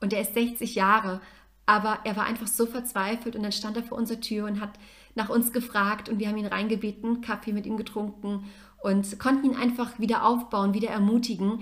und 0.00 0.12
der 0.12 0.22
ist 0.22 0.34
60 0.34 0.74
Jahre, 0.74 1.20
aber 1.70 2.00
er 2.02 2.16
war 2.16 2.24
einfach 2.24 2.48
so 2.48 2.66
verzweifelt 2.66 3.36
und 3.36 3.44
dann 3.44 3.52
stand 3.52 3.76
er 3.76 3.84
vor 3.84 3.96
unserer 3.96 4.20
Tür 4.20 4.46
und 4.46 4.60
hat 4.60 4.72
nach 5.14 5.28
uns 5.28 5.52
gefragt 5.52 6.08
und 6.08 6.18
wir 6.18 6.26
haben 6.26 6.36
ihn 6.36 6.46
reingebeten, 6.46 7.20
Kaffee 7.20 7.52
mit 7.52 7.64
ihm 7.64 7.76
getrunken 7.76 8.50
und 8.82 9.20
konnten 9.20 9.52
ihn 9.52 9.56
einfach 9.56 10.00
wieder 10.00 10.26
aufbauen, 10.26 10.74
wieder 10.74 10.88
ermutigen, 10.88 11.60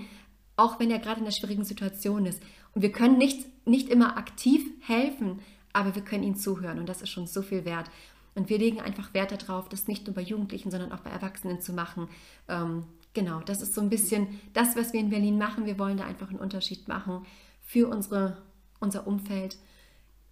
auch 0.55 0.79
wenn 0.79 0.89
er 0.89 0.97
gerade 0.97 1.19
in 1.19 1.27
einer 1.27 1.31
schwierigen 1.31 1.63
Situation 1.63 2.25
ist. 2.25 2.41
Und 2.73 2.81
wir 2.81 2.91
können 2.91 3.19
nicht, 3.19 3.45
nicht 3.67 3.87
immer 3.87 4.17
aktiv 4.17 4.63
helfen, 4.79 5.41
aber 5.73 5.93
wir 5.93 6.01
können 6.01 6.23
ihnen 6.23 6.35
zuhören 6.35 6.79
und 6.79 6.89
das 6.89 7.03
ist 7.03 7.09
schon 7.09 7.27
so 7.27 7.43
viel 7.43 7.63
wert. 7.63 7.91
Und 8.33 8.49
wir 8.49 8.57
legen 8.57 8.81
einfach 8.81 9.13
Wert 9.13 9.31
darauf, 9.31 9.69
das 9.69 9.87
nicht 9.87 10.07
nur 10.07 10.15
bei 10.15 10.23
Jugendlichen, 10.23 10.71
sondern 10.71 10.91
auch 10.91 11.01
bei 11.01 11.11
Erwachsenen 11.11 11.61
zu 11.61 11.71
machen. 11.71 12.09
Ähm, 12.47 12.85
genau, 13.13 13.41
das 13.41 13.61
ist 13.61 13.75
so 13.75 13.81
ein 13.81 13.89
bisschen 13.91 14.39
das, 14.53 14.75
was 14.75 14.91
wir 14.91 15.01
in 15.01 15.11
Berlin 15.11 15.37
machen. 15.37 15.67
Wir 15.67 15.77
wollen 15.77 15.97
da 15.97 16.05
einfach 16.05 16.29
einen 16.29 16.39
Unterschied 16.39 16.87
machen 16.87 17.27
für 17.61 17.87
unsere, 17.87 18.37
unser 18.79 19.05
Umfeld. 19.05 19.59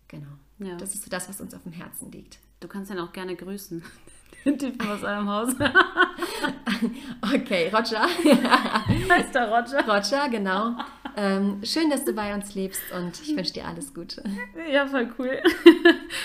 Genau, 0.07 0.27
ja. 0.59 0.75
das 0.77 0.93
ist 0.93 1.03
so 1.03 1.09
das, 1.09 1.27
was 1.27 1.41
uns 1.41 1.53
auf 1.53 1.63
dem 1.63 1.71
Herzen 1.71 2.11
liegt. 2.11 2.39
Du 2.59 2.67
kannst 2.67 2.91
ihn 2.91 2.99
auch 2.99 3.13
gerne 3.13 3.35
grüßen. 3.35 3.83
Den 4.45 4.57
Typen 4.57 4.89
aus 4.89 5.03
eurem 5.03 5.29
Haus. 5.29 5.53
okay, 7.33 7.69
Roger. 7.69 8.03
heißt 9.09 9.35
der 9.35 9.49
Roger? 9.49 9.85
Roger, 9.85 10.29
genau. 10.29 10.77
Ähm, 11.17 11.61
schön, 11.63 11.89
dass 11.89 12.05
du 12.05 12.13
bei 12.13 12.33
uns 12.33 12.55
lebst 12.55 12.81
und 12.91 13.19
ich 13.21 13.35
wünsche 13.35 13.53
dir 13.53 13.67
alles 13.67 13.93
Gute. 13.93 14.23
Ja, 14.71 14.87
voll 14.87 15.13
cool. 15.17 15.41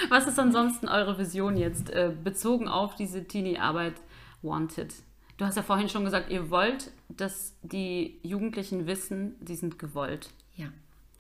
Was 0.09 0.27
ist 0.27 0.39
ansonsten 0.39 0.87
eure 0.89 1.19
Vision 1.19 1.57
jetzt 1.57 1.91
äh, 1.91 2.12
bezogen 2.23 2.69
auf 2.69 2.95
diese 2.95 3.27
Teenie-Arbeit 3.27 3.95
Wanted? 4.43 4.95
Du 5.39 5.45
hast 5.47 5.57
ja 5.57 5.62
vorhin 5.62 5.89
schon 5.89 6.05
gesagt, 6.05 6.31
ihr 6.31 6.51
wollt, 6.51 6.93
dass 7.09 7.57
die 7.62 8.21
Jugendlichen 8.23 8.87
wissen, 8.87 9.35
sie 9.45 9.57
sind 9.57 9.79
gewollt. 9.79 10.31
Ja. 10.55 10.67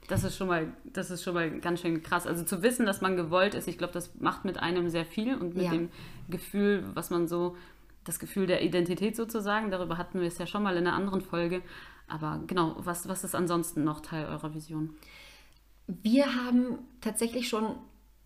Das 0.08 0.24
ist 0.24 0.36
schon 0.36 0.48
mal, 0.48 0.72
das 0.84 1.10
ist 1.10 1.22
schon 1.22 1.34
mal 1.34 1.60
ganz 1.60 1.80
schön 1.80 2.02
krass. 2.02 2.26
Also 2.26 2.44
zu 2.44 2.62
wissen, 2.62 2.86
dass 2.86 3.00
man 3.00 3.16
gewollt 3.16 3.54
ist, 3.54 3.68
ich 3.68 3.78
glaube, 3.78 3.92
das 3.92 4.14
macht 4.18 4.44
mit 4.44 4.58
einem 4.58 4.88
sehr 4.90 5.04
viel 5.04 5.34
und 5.34 5.54
mit 5.54 5.64
ja. 5.64 5.70
dem 5.70 5.90
Gefühl, 6.28 6.84
was 6.94 7.10
man 7.10 7.28
so, 7.28 7.56
das 8.04 8.18
Gefühl 8.18 8.46
der 8.46 8.62
Identität 8.62 9.14
sozusagen, 9.14 9.70
darüber 9.70 9.96
hatten 9.96 10.20
wir 10.20 10.26
es 10.26 10.38
ja 10.38 10.46
schon 10.46 10.62
mal 10.62 10.76
in 10.76 10.86
einer 10.86 10.96
anderen 10.96 11.20
Folge. 11.20 11.62
Aber 12.08 12.42
genau, 12.46 12.76
was, 12.78 13.08
was 13.08 13.24
ist 13.24 13.34
ansonsten 13.34 13.84
noch 13.84 14.00
Teil 14.00 14.26
eurer 14.26 14.54
Vision? 14.54 14.96
Wir 15.86 16.34
haben 16.34 16.78
tatsächlich 17.00 17.48
schon 17.48 17.76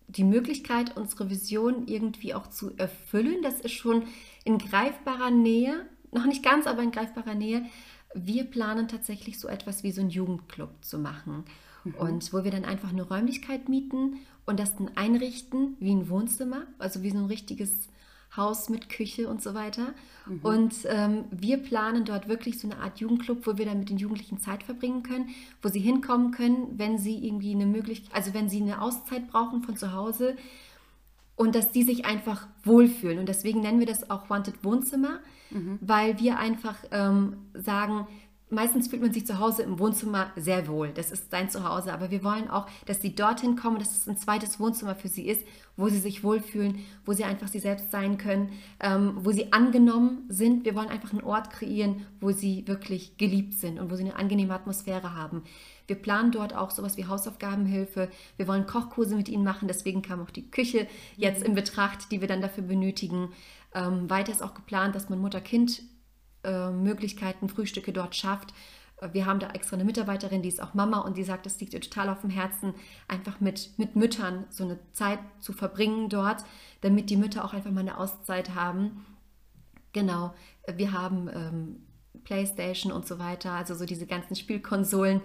die 0.07 0.23
Möglichkeit, 0.23 0.95
unsere 0.97 1.29
Vision 1.29 1.87
irgendwie 1.87 2.33
auch 2.33 2.47
zu 2.47 2.75
erfüllen. 2.77 3.41
Das 3.43 3.59
ist 3.59 3.73
schon 3.73 4.03
in 4.45 4.57
greifbarer 4.57 5.31
Nähe, 5.31 5.85
noch 6.11 6.25
nicht 6.25 6.43
ganz, 6.43 6.65
aber 6.65 6.81
in 6.81 6.91
greifbarer 6.91 7.35
Nähe. 7.35 7.65
Wir 8.13 8.45
planen 8.45 8.87
tatsächlich 8.87 9.39
so 9.39 9.47
etwas 9.47 9.83
wie 9.83 9.91
so 9.91 10.01
einen 10.01 10.09
Jugendclub 10.09 10.69
zu 10.81 10.97
machen. 10.97 11.43
Mhm. 11.87 11.95
Und 11.95 12.33
wo 12.33 12.43
wir 12.43 12.51
dann 12.51 12.65
einfach 12.65 12.89
eine 12.89 13.03
Räumlichkeit 13.03 13.69
mieten 13.69 14.17
und 14.45 14.59
das 14.59 14.75
dann 14.75 14.91
einrichten 14.95 15.75
wie 15.79 15.91
ein 15.91 16.09
Wohnzimmer, 16.09 16.63
also 16.79 17.03
wie 17.03 17.11
so 17.11 17.17
ein 17.17 17.25
richtiges 17.25 17.89
Haus 18.35 18.69
mit 18.69 18.89
Küche 18.89 19.27
und 19.27 19.41
so 19.41 19.53
weiter. 19.53 19.93
Mhm. 20.25 20.39
Und 20.41 20.75
ähm, 20.85 21.25
wir 21.31 21.57
planen 21.57 22.05
dort 22.05 22.27
wirklich 22.27 22.59
so 22.59 22.69
eine 22.69 22.79
Art 22.79 22.99
Jugendclub, 22.99 23.47
wo 23.47 23.57
wir 23.57 23.65
dann 23.65 23.79
mit 23.79 23.89
den 23.89 23.97
Jugendlichen 23.97 24.39
Zeit 24.39 24.63
verbringen 24.63 25.03
können, 25.03 25.29
wo 25.61 25.69
sie 25.69 25.79
hinkommen 25.79 26.31
können, 26.31 26.77
wenn 26.77 26.97
sie 26.97 27.25
irgendwie 27.25 27.53
eine 27.53 27.65
Möglichkeit, 27.65 28.13
also 28.13 28.33
wenn 28.33 28.49
sie 28.49 28.61
eine 28.61 28.81
Auszeit 28.81 29.27
brauchen 29.29 29.63
von 29.63 29.77
zu 29.77 29.93
Hause 29.93 30.35
und 31.35 31.55
dass 31.55 31.71
die 31.71 31.83
sich 31.83 32.05
einfach 32.05 32.47
wohlfühlen. 32.63 33.19
Und 33.19 33.29
deswegen 33.29 33.61
nennen 33.61 33.79
wir 33.79 33.85
das 33.85 34.09
auch 34.09 34.29
Wanted 34.29 34.63
Wohnzimmer, 34.63 35.19
mhm. 35.51 35.79
weil 35.81 36.19
wir 36.19 36.37
einfach 36.37 36.75
ähm, 36.91 37.37
sagen, 37.53 38.07
meistens 38.49 38.87
fühlt 38.87 39.01
man 39.01 39.13
sich 39.13 39.25
zu 39.25 39.39
Hause 39.39 39.63
im 39.63 39.79
Wohnzimmer 39.79 40.31
sehr 40.35 40.67
wohl. 40.67 40.89
Das 40.89 41.11
ist 41.11 41.31
sein 41.31 41.49
Zuhause. 41.49 41.93
Aber 41.93 42.11
wir 42.11 42.23
wollen 42.23 42.49
auch, 42.49 42.67
dass 42.85 43.01
sie 43.01 43.13
dorthin 43.13 43.55
kommen, 43.55 43.79
dass 43.79 43.91
es 43.91 44.07
ein 44.07 44.17
zweites 44.17 44.59
Wohnzimmer 44.59 44.95
für 44.95 45.09
sie 45.09 45.27
ist, 45.27 45.45
wo 45.75 45.89
sie 45.89 45.99
sich 45.99 46.23
wohlfühlen, 46.23 46.79
wo 47.05 47.13
sie 47.13 47.23
einfach 47.23 47.47
sie 47.47 47.59
selbst 47.59 47.91
sein 47.91 48.17
können, 48.17 48.51
ähm, 48.79 49.13
wo 49.17 49.31
sie 49.31 49.51
angenommen 49.53 50.23
sind. 50.29 50.65
Wir 50.65 50.75
wollen 50.75 50.89
einfach 50.89 51.11
einen 51.11 51.23
Ort 51.23 51.49
kreieren, 51.49 52.05
wo 52.19 52.31
sie 52.31 52.67
wirklich 52.67 53.17
geliebt 53.17 53.53
sind 53.53 53.79
und 53.79 53.91
wo 53.91 53.95
sie 53.95 54.03
eine 54.03 54.15
angenehme 54.15 54.53
Atmosphäre 54.53 55.13
haben. 55.15 55.43
Wir 55.87 55.95
planen 55.95 56.31
dort 56.31 56.53
auch 56.53 56.71
sowas 56.71 56.97
wie 56.97 57.05
Hausaufgabenhilfe. 57.05 58.09
Wir 58.35 58.47
wollen 58.47 58.65
Kochkurse 58.65 59.15
mit 59.15 59.29
ihnen 59.29 59.43
machen. 59.43 59.67
Deswegen 59.67 60.01
kam 60.01 60.21
auch 60.21 60.31
die 60.31 60.49
Küche 60.49 60.87
jetzt 61.15 61.43
in 61.43 61.55
Betracht, 61.55 62.11
die 62.11 62.21
wir 62.21 62.27
dann 62.27 62.41
dafür 62.41 62.63
benötigen. 62.63 63.29
Ähm, 63.73 64.09
weiter 64.09 64.31
ist 64.31 64.43
auch 64.43 64.53
geplant, 64.53 64.95
dass 64.95 65.09
man 65.09 65.19
Mutter-Kind 65.19 65.81
äh, 66.47 66.71
Möglichkeiten, 66.71 67.49
Frühstücke 67.49 67.91
dort 67.91 68.15
schafft. 68.15 68.53
Äh, 69.01 69.09
wir 69.13 69.25
haben 69.25 69.39
da 69.39 69.49
extra 69.51 69.75
eine 69.75 69.85
Mitarbeiterin, 69.85 70.41
die 70.41 70.49
ist 70.49 70.61
auch 70.61 70.73
Mama 70.73 70.99
und 70.99 71.17
die 71.17 71.23
sagt, 71.23 71.45
es 71.45 71.59
liegt 71.59 71.73
ihr 71.73 71.81
total 71.81 72.09
auf 72.09 72.21
dem 72.21 72.29
Herzen, 72.29 72.73
einfach 73.07 73.39
mit, 73.39 73.71
mit 73.77 73.95
Müttern 73.95 74.45
so 74.49 74.63
eine 74.63 74.79
Zeit 74.93 75.19
zu 75.39 75.53
verbringen 75.53 76.09
dort, 76.09 76.43
damit 76.81 77.09
die 77.09 77.17
Mütter 77.17 77.45
auch 77.45 77.53
einfach 77.53 77.71
mal 77.71 77.81
eine 77.81 77.97
Auszeit 77.97 78.55
haben. 78.55 79.05
Genau, 79.93 80.33
wir 80.73 80.91
haben 80.91 81.29
ähm, 81.33 81.87
Playstation 82.23 82.91
und 82.91 83.07
so 83.07 83.19
weiter, 83.19 83.51
also 83.51 83.75
so 83.75 83.85
diese 83.85 84.05
ganzen 84.05 84.35
Spielkonsolen, 84.35 85.21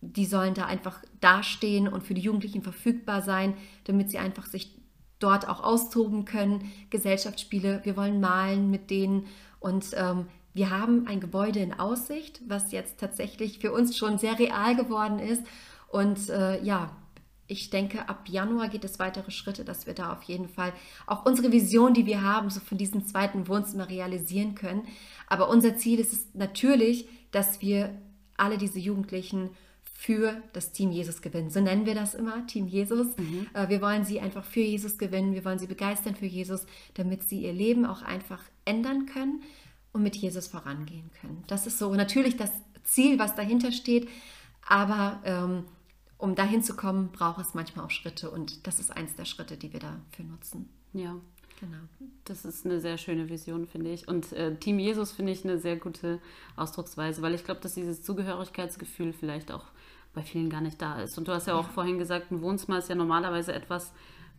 die 0.00 0.26
sollen 0.26 0.54
da 0.54 0.66
einfach 0.66 1.02
dastehen 1.20 1.88
und 1.88 2.02
für 2.02 2.14
die 2.14 2.20
Jugendlichen 2.20 2.62
verfügbar 2.62 3.22
sein, 3.22 3.54
damit 3.84 4.10
sie 4.10 4.18
einfach 4.18 4.46
sich 4.46 4.76
dort 5.18 5.48
auch 5.48 5.62
austoben 5.62 6.24
können. 6.24 6.70
Gesellschaftsspiele, 6.90 7.80
wir 7.84 7.96
wollen 7.96 8.20
malen 8.20 8.70
mit 8.70 8.90
denen 8.90 9.26
und 9.60 9.86
ähm, 9.94 10.26
wir 10.56 10.70
haben 10.70 11.06
ein 11.06 11.20
Gebäude 11.20 11.60
in 11.60 11.74
Aussicht, 11.74 12.40
was 12.46 12.72
jetzt 12.72 12.98
tatsächlich 12.98 13.58
für 13.58 13.72
uns 13.72 13.96
schon 13.96 14.16
sehr 14.16 14.38
real 14.38 14.74
geworden 14.74 15.18
ist. 15.18 15.42
Und 15.88 16.30
äh, 16.30 16.62
ja, 16.62 16.96
ich 17.46 17.68
denke, 17.70 18.08
ab 18.08 18.26
Januar 18.26 18.68
geht 18.68 18.84
es 18.84 18.98
weitere 18.98 19.30
Schritte, 19.30 19.64
dass 19.64 19.86
wir 19.86 19.94
da 19.94 20.12
auf 20.12 20.22
jeden 20.22 20.48
Fall 20.48 20.72
auch 21.06 21.26
unsere 21.26 21.52
Vision, 21.52 21.94
die 21.94 22.06
wir 22.06 22.22
haben, 22.22 22.48
so 22.48 22.60
von 22.60 22.78
diesem 22.78 23.06
zweiten 23.06 23.48
Wohnzimmer 23.48 23.88
realisieren 23.88 24.54
können. 24.54 24.86
Aber 25.26 25.48
unser 25.48 25.76
Ziel 25.76 26.00
ist 26.00 26.14
es 26.14 26.26
natürlich, 26.34 27.06
dass 27.32 27.60
wir 27.60 27.90
alle 28.36 28.58
diese 28.58 28.78
Jugendlichen 28.78 29.50
für 29.82 30.42
das 30.52 30.72
Team 30.72 30.90
Jesus 30.90 31.22
gewinnen. 31.22 31.50
So 31.50 31.60
nennen 31.60 31.86
wir 31.86 31.94
das 31.94 32.14
immer, 32.14 32.46
Team 32.46 32.66
Jesus. 32.66 33.08
Mhm. 33.16 33.46
Äh, 33.54 33.68
wir 33.68 33.80
wollen 33.80 34.04
sie 34.04 34.20
einfach 34.20 34.44
für 34.44 34.60
Jesus 34.60 34.98
gewinnen, 34.98 35.34
wir 35.34 35.44
wollen 35.44 35.58
sie 35.58 35.66
begeistern 35.66 36.14
für 36.14 36.26
Jesus, 36.26 36.66
damit 36.94 37.22
sie 37.24 37.42
ihr 37.42 37.52
Leben 37.52 37.86
auch 37.86 38.02
einfach 38.02 38.42
ändern 38.66 39.06
können 39.06 39.42
und 39.92 40.02
mit 40.02 40.16
Jesus 40.16 40.46
vorangehen 40.46 41.10
können. 41.20 41.42
Das 41.46 41.66
ist 41.66 41.78
so 41.78 41.94
natürlich 41.94 42.36
das 42.36 42.50
Ziel, 42.84 43.18
was 43.18 43.34
dahinter 43.34 43.72
steht, 43.72 44.08
aber 44.66 45.20
ähm, 45.24 45.64
um 46.18 46.34
dahin 46.34 46.62
zu 46.62 46.76
kommen, 46.76 47.10
braucht 47.12 47.40
es 47.40 47.54
manchmal 47.54 47.86
auch 47.86 47.90
Schritte 47.90 48.30
und 48.30 48.66
das 48.66 48.78
ist 48.78 48.90
eins 48.90 49.14
der 49.14 49.24
Schritte, 49.24 49.56
die 49.56 49.72
wir 49.72 49.80
dafür 49.80 50.24
nutzen. 50.24 50.68
Ja, 50.92 51.16
Genau. 51.60 51.78
Das 52.24 52.44
ist 52.44 52.66
eine 52.66 52.80
sehr 52.80 52.98
schöne 52.98 53.28
Vision, 53.28 53.66
finde 53.66 53.90
ich. 53.90 54.08
Und 54.08 54.32
äh, 54.32 54.54
Team 54.56 54.78
Jesus 54.78 55.12
finde 55.12 55.32
ich 55.32 55.44
eine 55.44 55.58
sehr 55.58 55.76
gute 55.76 56.20
Ausdrucksweise, 56.54 57.22
weil 57.22 57.34
ich 57.34 57.44
glaube, 57.44 57.60
dass 57.60 57.74
dieses 57.74 58.02
Zugehörigkeitsgefühl 58.02 59.12
vielleicht 59.12 59.50
auch 59.50 59.64
bei 60.12 60.22
vielen 60.22 60.50
gar 60.50 60.60
nicht 60.60 60.80
da 60.80 61.00
ist. 61.00 61.16
Und 61.18 61.28
du 61.28 61.32
hast 61.32 61.46
ja 61.46 61.54
auch 61.54 61.66
ja. 61.66 61.72
vorhin 61.72 61.98
gesagt, 61.98 62.30
ein 62.30 62.42
Wohnzimmer 62.42 62.78
ist 62.78 62.88
ja 62.88 62.94
normalerweise 62.94 63.52
etwas, 63.52 63.92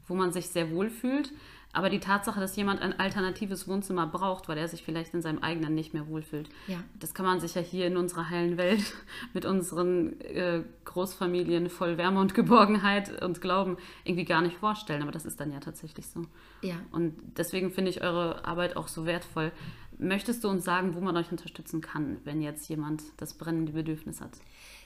wo 0.08 0.16
man 0.16 0.32
sich 0.32 0.50
sehr 0.50 0.72
wohl 0.72 0.90
fühlt. 0.90 1.32
Aber 1.78 1.92
die 1.92 2.00
Tatsache, 2.00 2.40
dass 2.40 2.56
jemand 2.56 2.82
ein 2.82 3.00
alternatives 3.00 3.68
Wohnzimmer 3.68 4.08
braucht, 4.08 4.50
weil 4.50 4.58
er 4.58 4.68
sich 4.68 4.82
vielleicht 4.82 5.14
in 5.14 5.22
seinem 5.22 5.44
eigenen 5.44 5.76
nicht 5.76 5.94
mehr 5.94 6.08
wohlfühlt, 6.08 6.50
ja. 6.66 6.84
das 7.00 7.14
kann 7.14 7.24
man 7.24 7.40
sich 7.40 7.54
ja 7.54 7.62
hier 7.62 7.86
in 7.86 7.98
unserer 7.98 8.32
heilen 8.32 8.58
Welt 8.58 8.82
mit 9.36 9.46
unseren 9.46 10.20
äh, 10.22 10.64
Großfamilien 10.86 11.70
voll 11.70 12.00
Wärme 12.00 12.20
und 12.20 12.34
Geborgenheit 12.34 13.22
und 13.22 13.42
Glauben 13.42 13.78
irgendwie 14.06 14.26
gar 14.26 14.42
nicht 14.42 14.58
vorstellen. 14.58 15.04
Aber 15.04 15.12
das 15.12 15.24
ist 15.26 15.40
dann 15.40 15.52
ja 15.52 15.60
tatsächlich 15.60 16.08
so. 16.08 16.24
Ja. 16.64 16.78
Und 16.92 17.14
deswegen 17.38 17.70
finde 17.70 17.92
ich 17.92 18.02
eure 18.02 18.44
Arbeit 18.44 18.76
auch 18.76 18.88
so 18.88 19.06
wertvoll. 19.06 19.52
Möchtest 20.00 20.44
du 20.44 20.50
uns 20.50 20.66
sagen, 20.66 20.96
wo 20.96 21.00
man 21.00 21.16
euch 21.16 21.30
unterstützen 21.30 21.82
kann, 21.82 22.18
wenn 22.24 22.42
jetzt 22.42 22.68
jemand 22.70 23.04
das 23.18 23.36
brennende 23.36 23.74
Bedürfnis 23.74 24.20
hat? 24.20 24.32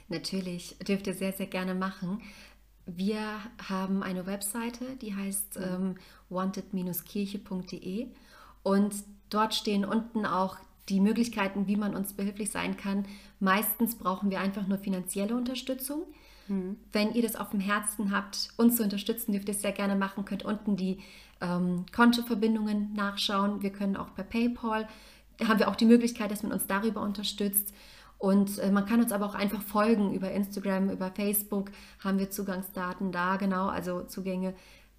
Natürlich, 0.08 0.76
dürft 0.86 1.06
ihr 1.06 1.14
sehr, 1.14 1.32
sehr 1.32 1.46
gerne 1.46 1.74
machen. 1.74 2.20
Wir 2.86 3.22
haben 3.68 4.02
eine 4.02 4.26
Webseite, 4.26 4.96
die 5.00 5.14
heißt 5.14 5.58
ähm, 5.62 5.96
wanted-kirche.de 6.30 8.08
und 8.62 8.94
dort 9.30 9.54
stehen 9.54 9.84
unten 9.84 10.26
auch 10.26 10.56
die 10.88 11.00
Möglichkeiten, 11.00 11.66
wie 11.68 11.76
man 11.76 11.94
uns 11.94 12.12
behilflich 12.12 12.50
sein 12.50 12.76
kann. 12.76 13.06
Meistens 13.40 13.96
brauchen 13.96 14.30
wir 14.30 14.40
einfach 14.40 14.66
nur 14.66 14.78
finanzielle 14.78 15.36
Unterstützung. 15.36 16.02
Mhm. 16.48 16.76
Wenn 16.90 17.14
ihr 17.14 17.22
das 17.22 17.36
auf 17.36 17.50
dem 17.50 17.60
Herzen 17.60 18.10
habt, 18.10 18.48
uns 18.56 18.76
zu 18.76 18.82
unterstützen, 18.82 19.32
dürft 19.32 19.48
ihr 19.48 19.54
es 19.54 19.62
sehr 19.62 19.72
gerne 19.72 19.94
machen. 19.94 20.24
Könnt 20.24 20.44
unten 20.44 20.76
die 20.76 20.98
ähm, 21.40 21.86
Kontoverbindungen 21.94 22.92
nachschauen. 22.94 23.62
Wir 23.62 23.70
können 23.70 23.96
auch 23.96 24.14
per 24.14 24.24
PayPal, 24.24 24.88
haben 25.42 25.58
wir 25.58 25.68
auch 25.68 25.76
die 25.76 25.86
Möglichkeit, 25.86 26.30
dass 26.30 26.42
man 26.42 26.52
uns 26.52 26.66
darüber 26.66 27.00
unterstützt. 27.00 27.72
Und 28.22 28.60
äh, 28.60 28.70
man 28.70 28.86
kann 28.86 29.00
uns 29.00 29.10
aber 29.10 29.26
auch 29.26 29.34
einfach 29.34 29.60
folgen 29.62 30.14
über 30.14 30.30
Instagram, 30.30 30.90
über 30.90 31.10
Facebook, 31.10 31.72
haben 31.98 32.20
wir 32.20 32.30
Zugangsdaten 32.30 33.10
da, 33.10 33.34
genau, 33.34 33.66
also 33.66 34.02
Zugänge. 34.02 34.54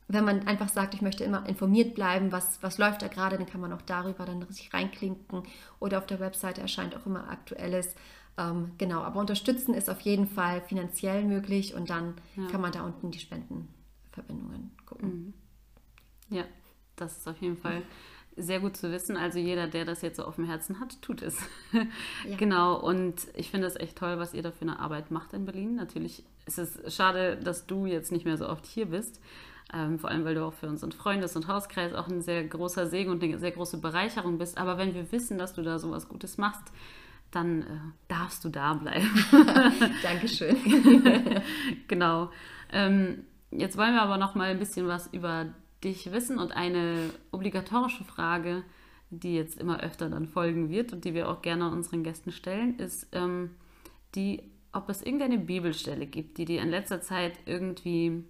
Wenn 0.09 0.25
man 0.25 0.45
einfach 0.45 0.67
sagt, 0.67 0.93
ich 0.93 1.01
möchte 1.01 1.23
immer 1.23 1.47
informiert 1.47 1.95
bleiben, 1.95 2.33
was, 2.33 2.61
was 2.61 2.79
läuft 2.79 3.01
da 3.01 3.07
gerade, 3.07 3.37
dann 3.37 3.45
kann 3.45 3.61
man 3.61 3.71
auch 3.71 3.81
darüber 3.81 4.25
dann 4.25 4.45
sich 4.49 4.73
reinklinken. 4.73 5.43
Oder 5.79 5.99
auf 5.99 6.05
der 6.05 6.19
Webseite 6.19 6.59
erscheint 6.59 6.97
auch 6.97 7.05
immer 7.05 7.29
Aktuelles. 7.29 7.95
Ähm, 8.37 8.73
genau, 8.77 8.99
aber 9.03 9.21
unterstützen 9.21 9.73
ist 9.73 9.89
auf 9.89 10.01
jeden 10.01 10.27
Fall 10.27 10.59
finanziell 10.59 11.23
möglich 11.23 11.75
und 11.75 11.89
dann 11.89 12.15
ja. 12.35 12.47
kann 12.47 12.59
man 12.59 12.73
da 12.73 12.83
unten 12.83 13.09
die 13.09 13.19
Spendenverbindungen 13.19 14.71
gucken. 14.85 15.33
Mhm. 16.27 16.35
Ja, 16.35 16.43
das 16.97 17.19
ist 17.19 17.27
auf 17.29 17.37
jeden 17.37 17.55
Fall 17.55 17.83
sehr 18.35 18.59
gut 18.59 18.77
zu 18.77 18.91
wissen. 18.91 19.17
Also 19.17 19.39
jeder, 19.39 19.67
der 19.67 19.85
das 19.85 20.01
jetzt 20.01 20.17
so 20.17 20.25
auf 20.25 20.35
dem 20.35 20.45
Herzen 20.45 20.79
hat, 20.79 21.01
tut 21.01 21.21
es. 21.21 21.37
Ja. 22.27 22.37
Genau. 22.37 22.79
Und 22.79 23.27
ich 23.35 23.49
finde 23.49 23.67
es 23.67 23.75
echt 23.75 23.97
toll, 23.97 24.17
was 24.17 24.33
ihr 24.33 24.43
da 24.43 24.51
für 24.51 24.61
eine 24.61 24.79
Arbeit 24.79 25.11
macht 25.11 25.33
in 25.33 25.45
Berlin. 25.45 25.75
Natürlich 25.75 26.23
ist 26.45 26.57
es 26.57 26.95
schade, 26.95 27.37
dass 27.37 27.65
du 27.65 27.85
jetzt 27.85 28.11
nicht 28.11 28.25
mehr 28.25 28.37
so 28.37 28.47
oft 28.47 28.65
hier 28.65 28.85
bist. 28.85 29.19
Ähm, 29.73 29.97
vor 29.99 30.09
allem, 30.09 30.23
weil 30.23 30.35
du 30.35 30.45
auch 30.45 30.53
für 30.53 30.67
unseren 30.67 30.91
Freundes- 30.91 31.35
und 31.35 31.47
Hauskreis 31.47 31.93
auch 31.93 32.07
ein 32.07 32.21
sehr 32.21 32.43
großer 32.43 32.87
Segen 32.87 33.11
und 33.11 33.23
eine 33.23 33.39
sehr 33.39 33.51
große 33.51 33.79
Bereicherung 33.79 34.37
bist. 34.37 34.57
Aber 34.57 34.77
wenn 34.77 34.93
wir 34.93 35.11
wissen, 35.11 35.37
dass 35.37 35.53
du 35.53 35.61
da 35.61 35.79
so 35.79 35.91
was 35.91 36.07
Gutes 36.07 36.37
machst, 36.37 36.71
dann 37.31 37.63
äh, 37.63 37.65
darfst 38.07 38.45
du 38.45 38.49
da 38.49 38.73
bleiben. 38.75 39.09
Dankeschön. 40.03 40.55
genau. 41.87 42.29
Ähm, 42.71 43.25
jetzt 43.51 43.77
wollen 43.77 43.95
wir 43.95 44.03
aber 44.03 44.17
noch 44.17 44.35
mal 44.35 44.51
ein 44.51 44.59
bisschen 44.59 44.87
was 44.87 45.07
über 45.07 45.47
dich 45.83 46.11
wissen. 46.11 46.39
Und 46.39 46.51
eine 46.51 47.09
obligatorische 47.31 48.03
Frage, 48.03 48.63
die 49.09 49.35
jetzt 49.35 49.59
immer 49.59 49.81
öfter 49.81 50.09
dann 50.09 50.27
folgen 50.27 50.69
wird 50.69 50.93
und 50.93 51.05
die 51.05 51.13
wir 51.13 51.29
auch 51.29 51.41
gerne 51.41 51.69
unseren 51.69 52.03
Gästen 52.03 52.31
stellen, 52.31 52.77
ist 52.79 53.07
ähm, 53.11 53.51
die, 54.15 54.41
ob 54.71 54.89
es 54.89 55.01
irgendeine 55.01 55.37
Bibelstelle 55.37 56.07
gibt, 56.07 56.37
die 56.37 56.45
dir 56.45 56.61
in 56.61 56.69
letzter 56.69 57.01
Zeit 57.01 57.33
irgendwie 57.45 58.23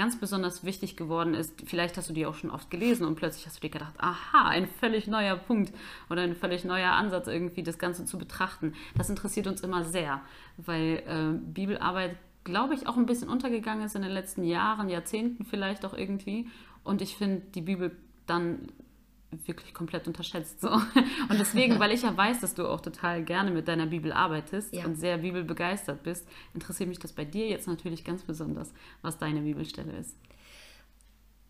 ganz 0.00 0.18
besonders 0.18 0.64
wichtig 0.64 0.96
geworden 0.96 1.34
ist. 1.34 1.52
Vielleicht 1.66 1.96
hast 1.98 2.08
du 2.08 2.14
die 2.14 2.24
auch 2.24 2.34
schon 2.34 2.50
oft 2.50 2.70
gelesen 2.70 3.04
und 3.06 3.16
plötzlich 3.16 3.46
hast 3.46 3.56
du 3.56 3.60
dir 3.60 3.70
gedacht, 3.70 3.94
aha, 3.98 4.48
ein 4.48 4.66
völlig 4.66 5.06
neuer 5.06 5.36
Punkt 5.36 5.74
oder 6.08 6.22
ein 6.22 6.34
völlig 6.34 6.64
neuer 6.64 6.92
Ansatz 6.92 7.26
irgendwie, 7.26 7.62
das 7.62 7.78
Ganze 7.78 8.06
zu 8.06 8.16
betrachten. 8.16 8.72
Das 8.96 9.10
interessiert 9.10 9.46
uns 9.46 9.60
immer 9.60 9.84
sehr, 9.84 10.22
weil 10.56 11.02
äh, 11.06 11.38
Bibelarbeit, 11.52 12.16
glaube 12.44 12.74
ich, 12.74 12.86
auch 12.86 12.96
ein 12.96 13.04
bisschen 13.04 13.28
untergegangen 13.28 13.84
ist 13.84 13.94
in 13.94 14.00
den 14.00 14.12
letzten 14.12 14.42
Jahren, 14.44 14.88
Jahrzehnten 14.88 15.44
vielleicht 15.44 15.84
auch 15.84 15.92
irgendwie. 15.92 16.48
Und 16.84 17.02
ich 17.02 17.16
finde 17.16 17.42
die 17.54 17.60
Bibel 17.60 17.96
dann 18.26 18.68
wirklich 19.46 19.74
komplett 19.74 20.06
unterschätzt. 20.06 20.60
So. 20.60 20.68
Und 21.28 21.38
deswegen, 21.38 21.78
weil 21.78 21.92
ich 21.92 22.02
ja 22.02 22.16
weiß, 22.16 22.40
dass 22.40 22.54
du 22.54 22.66
auch 22.66 22.80
total 22.80 23.22
gerne 23.24 23.50
mit 23.50 23.68
deiner 23.68 23.86
Bibel 23.86 24.12
arbeitest 24.12 24.74
ja. 24.74 24.84
und 24.84 24.96
sehr 24.96 25.18
bibelbegeistert 25.18 26.02
bist, 26.02 26.26
interessiert 26.52 26.88
mich 26.88 26.98
das 26.98 27.12
bei 27.12 27.24
dir 27.24 27.48
jetzt 27.48 27.68
natürlich 27.68 28.04
ganz 28.04 28.22
besonders, 28.22 28.72
was 29.02 29.18
deine 29.18 29.42
Bibelstelle 29.42 29.92
ist. 29.96 30.16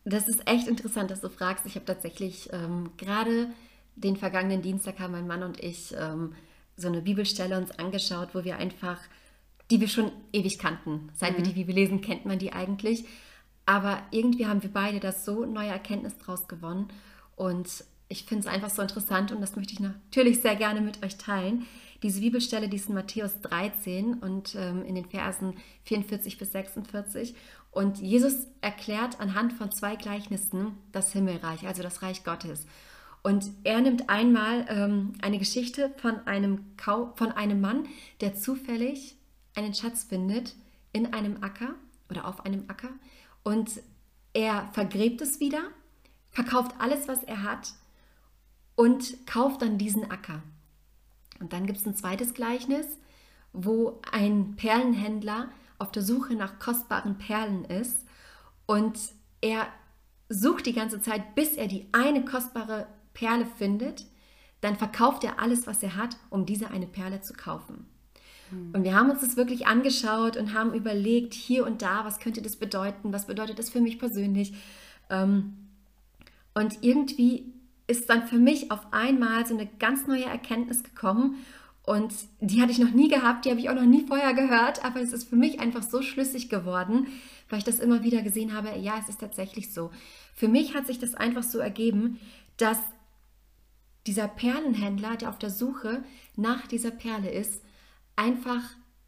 Das 0.04 0.28
ist 0.28 0.46
echt 0.46 0.66
interessant, 0.68 1.10
dass 1.10 1.20
du 1.20 1.28
fragst. 1.28 1.66
Ich 1.66 1.74
habe 1.74 1.86
tatsächlich 1.86 2.50
ähm, 2.52 2.90
gerade 2.96 3.50
den 3.96 4.16
vergangenen 4.16 4.62
Dienstag 4.62 4.98
haben 4.98 5.12
mein 5.12 5.26
Mann 5.26 5.42
und 5.42 5.62
ich 5.62 5.94
ähm, 5.98 6.34
so 6.76 6.88
eine 6.88 7.02
Bibelstelle 7.02 7.56
uns 7.58 7.70
angeschaut, 7.72 8.34
wo 8.34 8.44
wir 8.44 8.56
einfach, 8.56 8.98
die 9.70 9.80
wir 9.80 9.88
schon 9.88 10.10
ewig 10.32 10.58
kannten. 10.58 11.10
Seit 11.14 11.32
mhm. 11.32 11.36
wir 11.38 11.44
die 11.44 11.54
Bibel 11.54 11.74
lesen, 11.74 12.00
kennt 12.00 12.24
man 12.24 12.38
die 12.38 12.52
eigentlich. 12.52 13.04
Aber 13.70 14.02
irgendwie 14.10 14.48
haben 14.48 14.64
wir 14.64 14.72
beide 14.72 14.98
da 14.98 15.12
so 15.12 15.46
neue 15.46 15.68
Erkenntnis 15.68 16.18
draus 16.18 16.48
gewonnen. 16.48 16.88
Und 17.36 17.84
ich 18.08 18.24
finde 18.24 18.40
es 18.40 18.52
einfach 18.52 18.68
so 18.68 18.82
interessant 18.82 19.30
und 19.30 19.40
das 19.40 19.54
möchte 19.54 19.72
ich 19.72 19.78
natürlich 19.78 20.40
sehr 20.40 20.56
gerne 20.56 20.80
mit 20.80 21.04
euch 21.04 21.18
teilen. 21.18 21.66
Diese 22.02 22.18
Bibelstelle, 22.18 22.68
die 22.68 22.78
ist 22.78 22.88
in 22.88 22.96
Matthäus 22.96 23.40
13 23.42 24.14
und 24.14 24.56
ähm, 24.56 24.84
in 24.84 24.96
den 24.96 25.04
Versen 25.04 25.54
44 25.84 26.36
bis 26.36 26.50
46. 26.50 27.36
Und 27.70 27.98
Jesus 27.98 28.48
erklärt 28.60 29.20
anhand 29.20 29.52
von 29.52 29.70
zwei 29.70 29.94
Gleichnissen 29.94 30.76
das 30.90 31.12
Himmelreich, 31.12 31.64
also 31.64 31.84
das 31.84 32.02
Reich 32.02 32.24
Gottes. 32.24 32.66
Und 33.22 33.52
er 33.62 33.80
nimmt 33.80 34.10
einmal 34.10 34.66
ähm, 34.68 35.12
eine 35.22 35.38
Geschichte 35.38 35.94
von 35.98 36.26
einem, 36.26 36.76
Kau 36.76 37.12
von 37.14 37.30
einem 37.30 37.60
Mann, 37.60 37.86
der 38.20 38.34
zufällig 38.34 39.14
einen 39.54 39.74
Schatz 39.74 40.02
findet 40.02 40.56
in 40.92 41.14
einem 41.14 41.44
Acker 41.44 41.76
oder 42.10 42.26
auf 42.26 42.44
einem 42.44 42.64
Acker. 42.66 42.90
Und 43.42 43.80
er 44.32 44.68
vergräbt 44.72 45.20
es 45.20 45.40
wieder, 45.40 45.62
verkauft 46.30 46.74
alles, 46.78 47.08
was 47.08 47.22
er 47.24 47.42
hat 47.42 47.72
und 48.76 49.26
kauft 49.26 49.62
dann 49.62 49.78
diesen 49.78 50.10
Acker. 50.10 50.42
Und 51.40 51.52
dann 51.52 51.66
gibt 51.66 51.78
es 51.78 51.86
ein 51.86 51.96
zweites 51.96 52.34
Gleichnis, 52.34 52.86
wo 53.52 54.00
ein 54.12 54.54
Perlenhändler 54.56 55.48
auf 55.78 55.90
der 55.90 56.02
Suche 56.02 56.34
nach 56.34 56.58
kostbaren 56.58 57.18
Perlen 57.18 57.64
ist 57.64 58.06
und 58.66 58.98
er 59.40 59.66
sucht 60.28 60.66
die 60.66 60.72
ganze 60.72 61.00
Zeit, 61.00 61.34
bis 61.34 61.54
er 61.54 61.66
die 61.66 61.88
eine 61.92 62.24
kostbare 62.24 62.86
Perle 63.14 63.46
findet. 63.46 64.06
Dann 64.60 64.76
verkauft 64.76 65.24
er 65.24 65.40
alles, 65.40 65.66
was 65.66 65.82
er 65.82 65.96
hat, 65.96 66.16
um 66.28 66.46
diese 66.46 66.70
eine 66.70 66.86
Perle 66.86 67.20
zu 67.20 67.32
kaufen. 67.32 67.89
Hm. 68.50 68.72
Und 68.74 68.84
wir 68.84 68.94
haben 68.94 69.10
uns 69.10 69.20
das 69.20 69.36
wirklich 69.36 69.66
angeschaut 69.66 70.36
und 70.36 70.54
haben 70.54 70.74
überlegt, 70.74 71.34
hier 71.34 71.66
und 71.66 71.82
da, 71.82 72.04
was 72.04 72.20
könnte 72.20 72.42
das 72.42 72.56
bedeuten, 72.56 73.12
was 73.12 73.26
bedeutet 73.26 73.58
das 73.58 73.70
für 73.70 73.80
mich 73.80 73.98
persönlich. 73.98 74.54
Ähm, 75.08 75.54
und 76.54 76.78
irgendwie 76.82 77.52
ist 77.86 78.08
dann 78.08 78.26
für 78.26 78.38
mich 78.38 78.70
auf 78.70 78.92
einmal 78.92 79.46
so 79.46 79.54
eine 79.54 79.66
ganz 79.66 80.06
neue 80.06 80.24
Erkenntnis 80.24 80.82
gekommen. 80.82 81.36
Und 81.84 82.14
die 82.40 82.62
hatte 82.62 82.70
ich 82.70 82.78
noch 82.78 82.92
nie 82.92 83.08
gehabt, 83.08 83.44
die 83.44 83.50
habe 83.50 83.58
ich 83.58 83.68
auch 83.68 83.74
noch 83.74 83.82
nie 83.82 84.06
vorher 84.06 84.34
gehört, 84.34 84.84
aber 84.84 85.00
es 85.00 85.12
ist 85.12 85.28
für 85.28 85.36
mich 85.36 85.58
einfach 85.60 85.82
so 85.82 86.02
schlüssig 86.02 86.48
geworden, 86.48 87.08
weil 87.48 87.58
ich 87.58 87.64
das 87.64 87.80
immer 87.80 88.04
wieder 88.04 88.22
gesehen 88.22 88.54
habe, 88.54 88.78
ja, 88.78 88.94
es 89.00 89.08
ist 89.08 89.20
tatsächlich 89.20 89.72
so. 89.72 89.90
Für 90.34 90.46
mich 90.46 90.74
hat 90.74 90.86
sich 90.86 90.98
das 90.98 91.14
einfach 91.14 91.42
so 91.42 91.58
ergeben, 91.58 92.20
dass 92.58 92.78
dieser 94.06 94.28
Perlenhändler, 94.28 95.16
der 95.16 95.30
auf 95.30 95.38
der 95.38 95.50
Suche 95.50 96.04
nach 96.36 96.66
dieser 96.66 96.90
Perle 96.90 97.30
ist, 97.30 97.60
einfach 98.16 98.62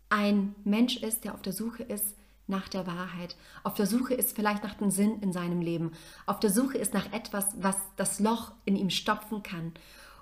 ein 0.09 0.55
Mensch 0.65 0.97
ist, 0.99 1.25
der 1.25 1.35
auf 1.35 1.43
der 1.43 1.53
Suche 1.53 1.83
ist 1.83 2.17
nach 2.47 2.69
der 2.69 2.87
Wahrheit, 2.87 3.37
auf 3.63 3.75
der 3.75 3.87
Suche 3.87 4.15
ist 4.15 4.37
vielleicht 4.37 4.63
nach 4.63 4.75
dem 4.75 4.91
Sinn 4.91 5.21
in 5.23 5.33
seinem 5.33 5.61
Leben, 5.61 5.93
auf 6.27 6.39
der 6.41 6.51
Suche 6.51 6.77
ist 6.77 6.93
nach 6.93 7.13
etwas, 7.13 7.47
was 7.61 7.77
das 7.97 8.21
Loch 8.21 8.53
in 8.65 8.77
ihm 8.77 8.91
stopfen 8.91 9.43
kann. 9.43 9.73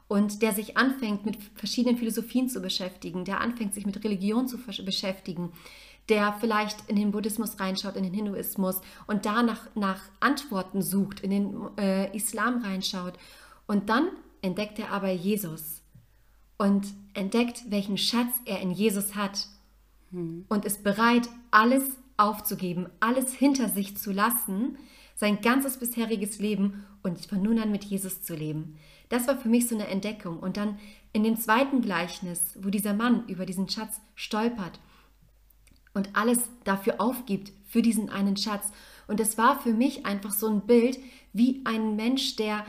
Und 0.07 0.43
der 0.43 0.53
sich 0.53 0.77
anfängt 0.77 1.25
mit 1.25 1.39
verschiedenen 1.55 1.97
Philosophien 1.97 2.49
zu 2.49 2.61
beschäftigen, 2.61 3.25
der 3.25 3.41
anfängt 3.41 3.75
sich 3.75 3.87
mit 3.87 4.03
Religion 4.05 4.49
zu 4.49 4.59
beschäftigen, 4.59 5.53
der 6.09 6.37
vielleicht 6.41 6.89
in 6.89 6.97
den 6.97 7.13
Buddhismus 7.13 7.61
reinschaut, 7.61 7.95
in 7.95 8.03
den 8.03 8.15
Hinduismus 8.15 8.81
und 9.07 9.25
danach 9.25 9.69
nach 9.77 10.03
Antworten 10.19 10.83
sucht, 10.83 11.21
in 11.21 11.31
den 11.31 11.79
äh, 11.79 12.15
Islam 12.17 12.63
reinschaut. 12.65 13.15
Und 13.69 13.89
dann 13.89 14.09
entdeckt 14.43 14.81
er 14.81 14.91
aber 14.91 15.11
Jesus 15.11 15.80
und 16.61 16.89
entdeckt, 17.15 17.71
welchen 17.71 17.97
Schatz 17.97 18.35
er 18.45 18.61
in 18.61 18.71
Jesus 18.71 19.15
hat 19.15 19.47
hm. 20.11 20.45
und 20.51 20.67
ist 20.67 20.85
bereit, 20.85 21.27
alles 21.51 21.85
aufzugeben, 22.19 22.87
alles 23.01 23.33
hinter 23.33 23.71
sich 23.71 23.97
zu 23.97 24.13
lassen, 24.13 24.77
sein 25.15 25.41
ganzes 25.41 25.79
bisheriges 25.79 26.39
Leben 26.39 26.85
und 27.03 27.25
von 27.25 27.41
nun 27.41 27.59
an 27.59 27.73
mit 27.73 27.85
Jesus 27.85 28.21
zu 28.21 28.35
leben. 28.35 28.77
Das 29.09 29.27
war 29.27 29.39
für 29.39 29.49
mich 29.49 29.69
so 29.69 29.75
eine 29.75 29.87
Entdeckung. 29.87 30.39
Und 30.39 30.59
dann 30.59 30.79
in 31.15 31.25
dem 31.25 31.39
zweiten 31.39 31.81
Gleichnis, 31.81 32.59
wo 32.61 32.69
dieser 32.69 32.93
Mann 32.93 33.27
über 33.27 33.47
diesen 33.47 33.71
Schatz 33.71 33.99
stolpert 34.15 34.81
und 35.95 36.15
alles 36.15 36.41
dafür 36.65 37.01
aufgibt, 37.01 37.53
für 37.69 37.81
diesen 37.81 38.11
einen 38.11 38.37
Schatz. 38.37 38.71
Und 39.09 39.19
das 39.19 39.39
war 39.39 39.59
für 39.63 39.73
mich 39.73 40.05
einfach 40.05 40.35
so 40.35 40.47
ein 40.47 40.67
Bild 40.67 40.99
wie 41.33 41.63
ein 41.65 41.97
Mensch, 41.97 42.37
der, 42.37 42.67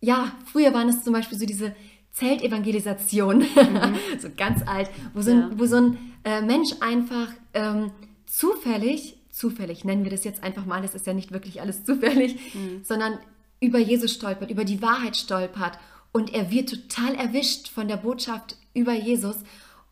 ja, 0.00 0.32
früher 0.44 0.74
waren 0.74 0.88
es 0.88 1.04
zum 1.04 1.12
Beispiel 1.12 1.38
so 1.38 1.46
diese 1.46 1.76
Zeltevangelisation, 2.18 3.38
mhm. 3.38 3.94
so 4.18 4.28
ganz 4.36 4.66
alt, 4.66 4.90
wo 5.14 5.22
so 5.22 5.30
ein, 5.30 5.38
ja. 5.38 5.50
wo 5.54 5.66
so 5.66 5.76
ein 5.76 5.98
äh, 6.24 6.40
Mensch 6.40 6.70
einfach 6.80 7.28
ähm, 7.54 7.92
zufällig, 8.26 9.16
zufällig 9.30 9.84
nennen 9.84 10.04
wir 10.04 10.10
das 10.10 10.24
jetzt 10.24 10.42
einfach 10.42 10.66
mal, 10.66 10.82
das 10.82 10.94
ist 10.94 11.06
ja 11.06 11.14
nicht 11.14 11.30
wirklich 11.32 11.60
alles 11.60 11.84
zufällig, 11.84 12.34
mhm. 12.54 12.82
sondern 12.82 13.18
über 13.60 13.78
Jesus 13.78 14.12
stolpert, 14.12 14.50
über 14.50 14.64
die 14.64 14.82
Wahrheit 14.82 15.16
stolpert 15.16 15.78
und 16.12 16.34
er 16.34 16.50
wird 16.50 16.70
total 16.70 17.14
erwischt 17.14 17.68
von 17.68 17.86
der 17.86 17.96
Botschaft 17.96 18.56
über 18.74 18.94
Jesus 18.94 19.36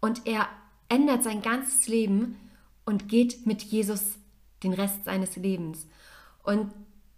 und 0.01 0.27
er 0.27 0.49
ändert 0.89 1.23
sein 1.23 1.43
ganzes 1.43 1.87
Leben 1.87 2.37
und 2.85 3.09
geht 3.09 3.47
mit 3.47 3.63
Jesus 3.63 4.19
den 4.63 4.73
Rest 4.73 5.05
seines 5.05 5.37
Lebens. 5.37 5.87
Und 6.43 6.73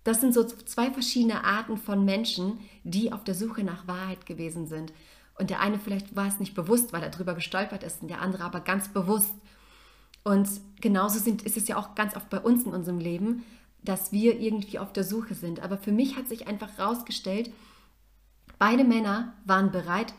das 0.09 0.23
sind 0.23 0.33
so 0.33 0.43
zwei 0.45 0.91
verschiedene 0.91 1.45
Arten 1.45 1.77
von 1.77 2.05
Menschen, 2.05 2.61
die 2.83 3.13
auf 3.13 3.25
der 3.25 3.35
Suche 3.35 3.63
nach 3.63 3.87
Wahrheit 3.87 4.25
gewesen 4.25 4.67
sind. 4.67 4.93
Und 5.39 5.51
der 5.51 5.61
eine 5.61 5.79
vielleicht 5.79 6.17
war 6.17 6.27
es 6.27 6.41
nicht 6.41 6.55
bewusst, 6.55 6.95
weil 6.95 7.03
er 7.03 7.11
drüber 7.11 7.35
gestolpert 7.35 7.83
ist, 7.83 8.01
und 8.01 8.09
der 8.09 8.23
andere 8.23 8.45
aber 8.45 8.61
ganz 8.61 8.89
bewusst. 8.89 9.35
Und 10.25 10.49
genauso 10.81 11.19
sind, 11.19 11.43
ist 11.43 11.59
es 11.59 11.69
ja 11.69 11.77
auch 11.77 11.95
ganz 11.95 12.17
oft 12.17 12.31
bei 12.31 12.41
uns 12.41 12.65
in 12.65 12.73
unserem 12.73 12.99
Leben, 12.99 13.45
dass 13.83 14.11
wir 14.11 14.41
irgendwie 14.41 14.79
auf 14.79 14.95
der 14.95 15.05
Suche 15.05 15.35
sind. 15.35 15.61
Aber 15.61 15.77
für 15.77 15.93
mich 15.93 16.17
hat 16.17 16.27
sich 16.27 16.49
einfach 16.49 16.79
herausgestellt, 16.79 17.51
beide 18.59 18.85
Männer 18.85 19.35
waren 19.45 19.71
bereit, 19.71 20.15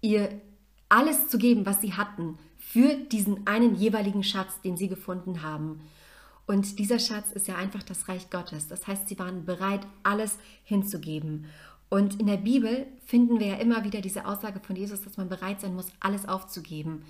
ihr 0.00 0.40
alles 0.88 1.28
zu 1.28 1.36
geben, 1.36 1.66
was 1.66 1.82
sie 1.82 1.92
hatten, 1.92 2.38
für 2.58 2.94
diesen 2.94 3.46
einen 3.46 3.74
jeweiligen 3.74 4.24
Schatz, 4.24 4.60
den 4.62 4.78
sie 4.78 4.88
gefunden 4.88 5.42
haben. 5.42 5.82
Und 6.46 6.78
dieser 6.78 6.98
Schatz 6.98 7.32
ist 7.32 7.48
ja 7.48 7.56
einfach 7.56 7.82
das 7.82 8.08
Reich 8.08 8.30
Gottes. 8.30 8.68
Das 8.68 8.86
heißt, 8.86 9.08
sie 9.08 9.18
waren 9.18 9.44
bereit, 9.44 9.86
alles 10.02 10.38
hinzugeben. 10.64 11.46
Und 11.88 12.20
in 12.20 12.26
der 12.26 12.38
Bibel 12.38 12.86
finden 13.04 13.38
wir 13.38 13.48
ja 13.48 13.56
immer 13.56 13.84
wieder 13.84 14.00
diese 14.00 14.26
Aussage 14.26 14.60
von 14.60 14.76
Jesus, 14.76 15.02
dass 15.02 15.18
man 15.18 15.28
bereit 15.28 15.60
sein 15.60 15.74
muss, 15.74 15.92
alles 16.00 16.26
aufzugeben. 16.26 17.04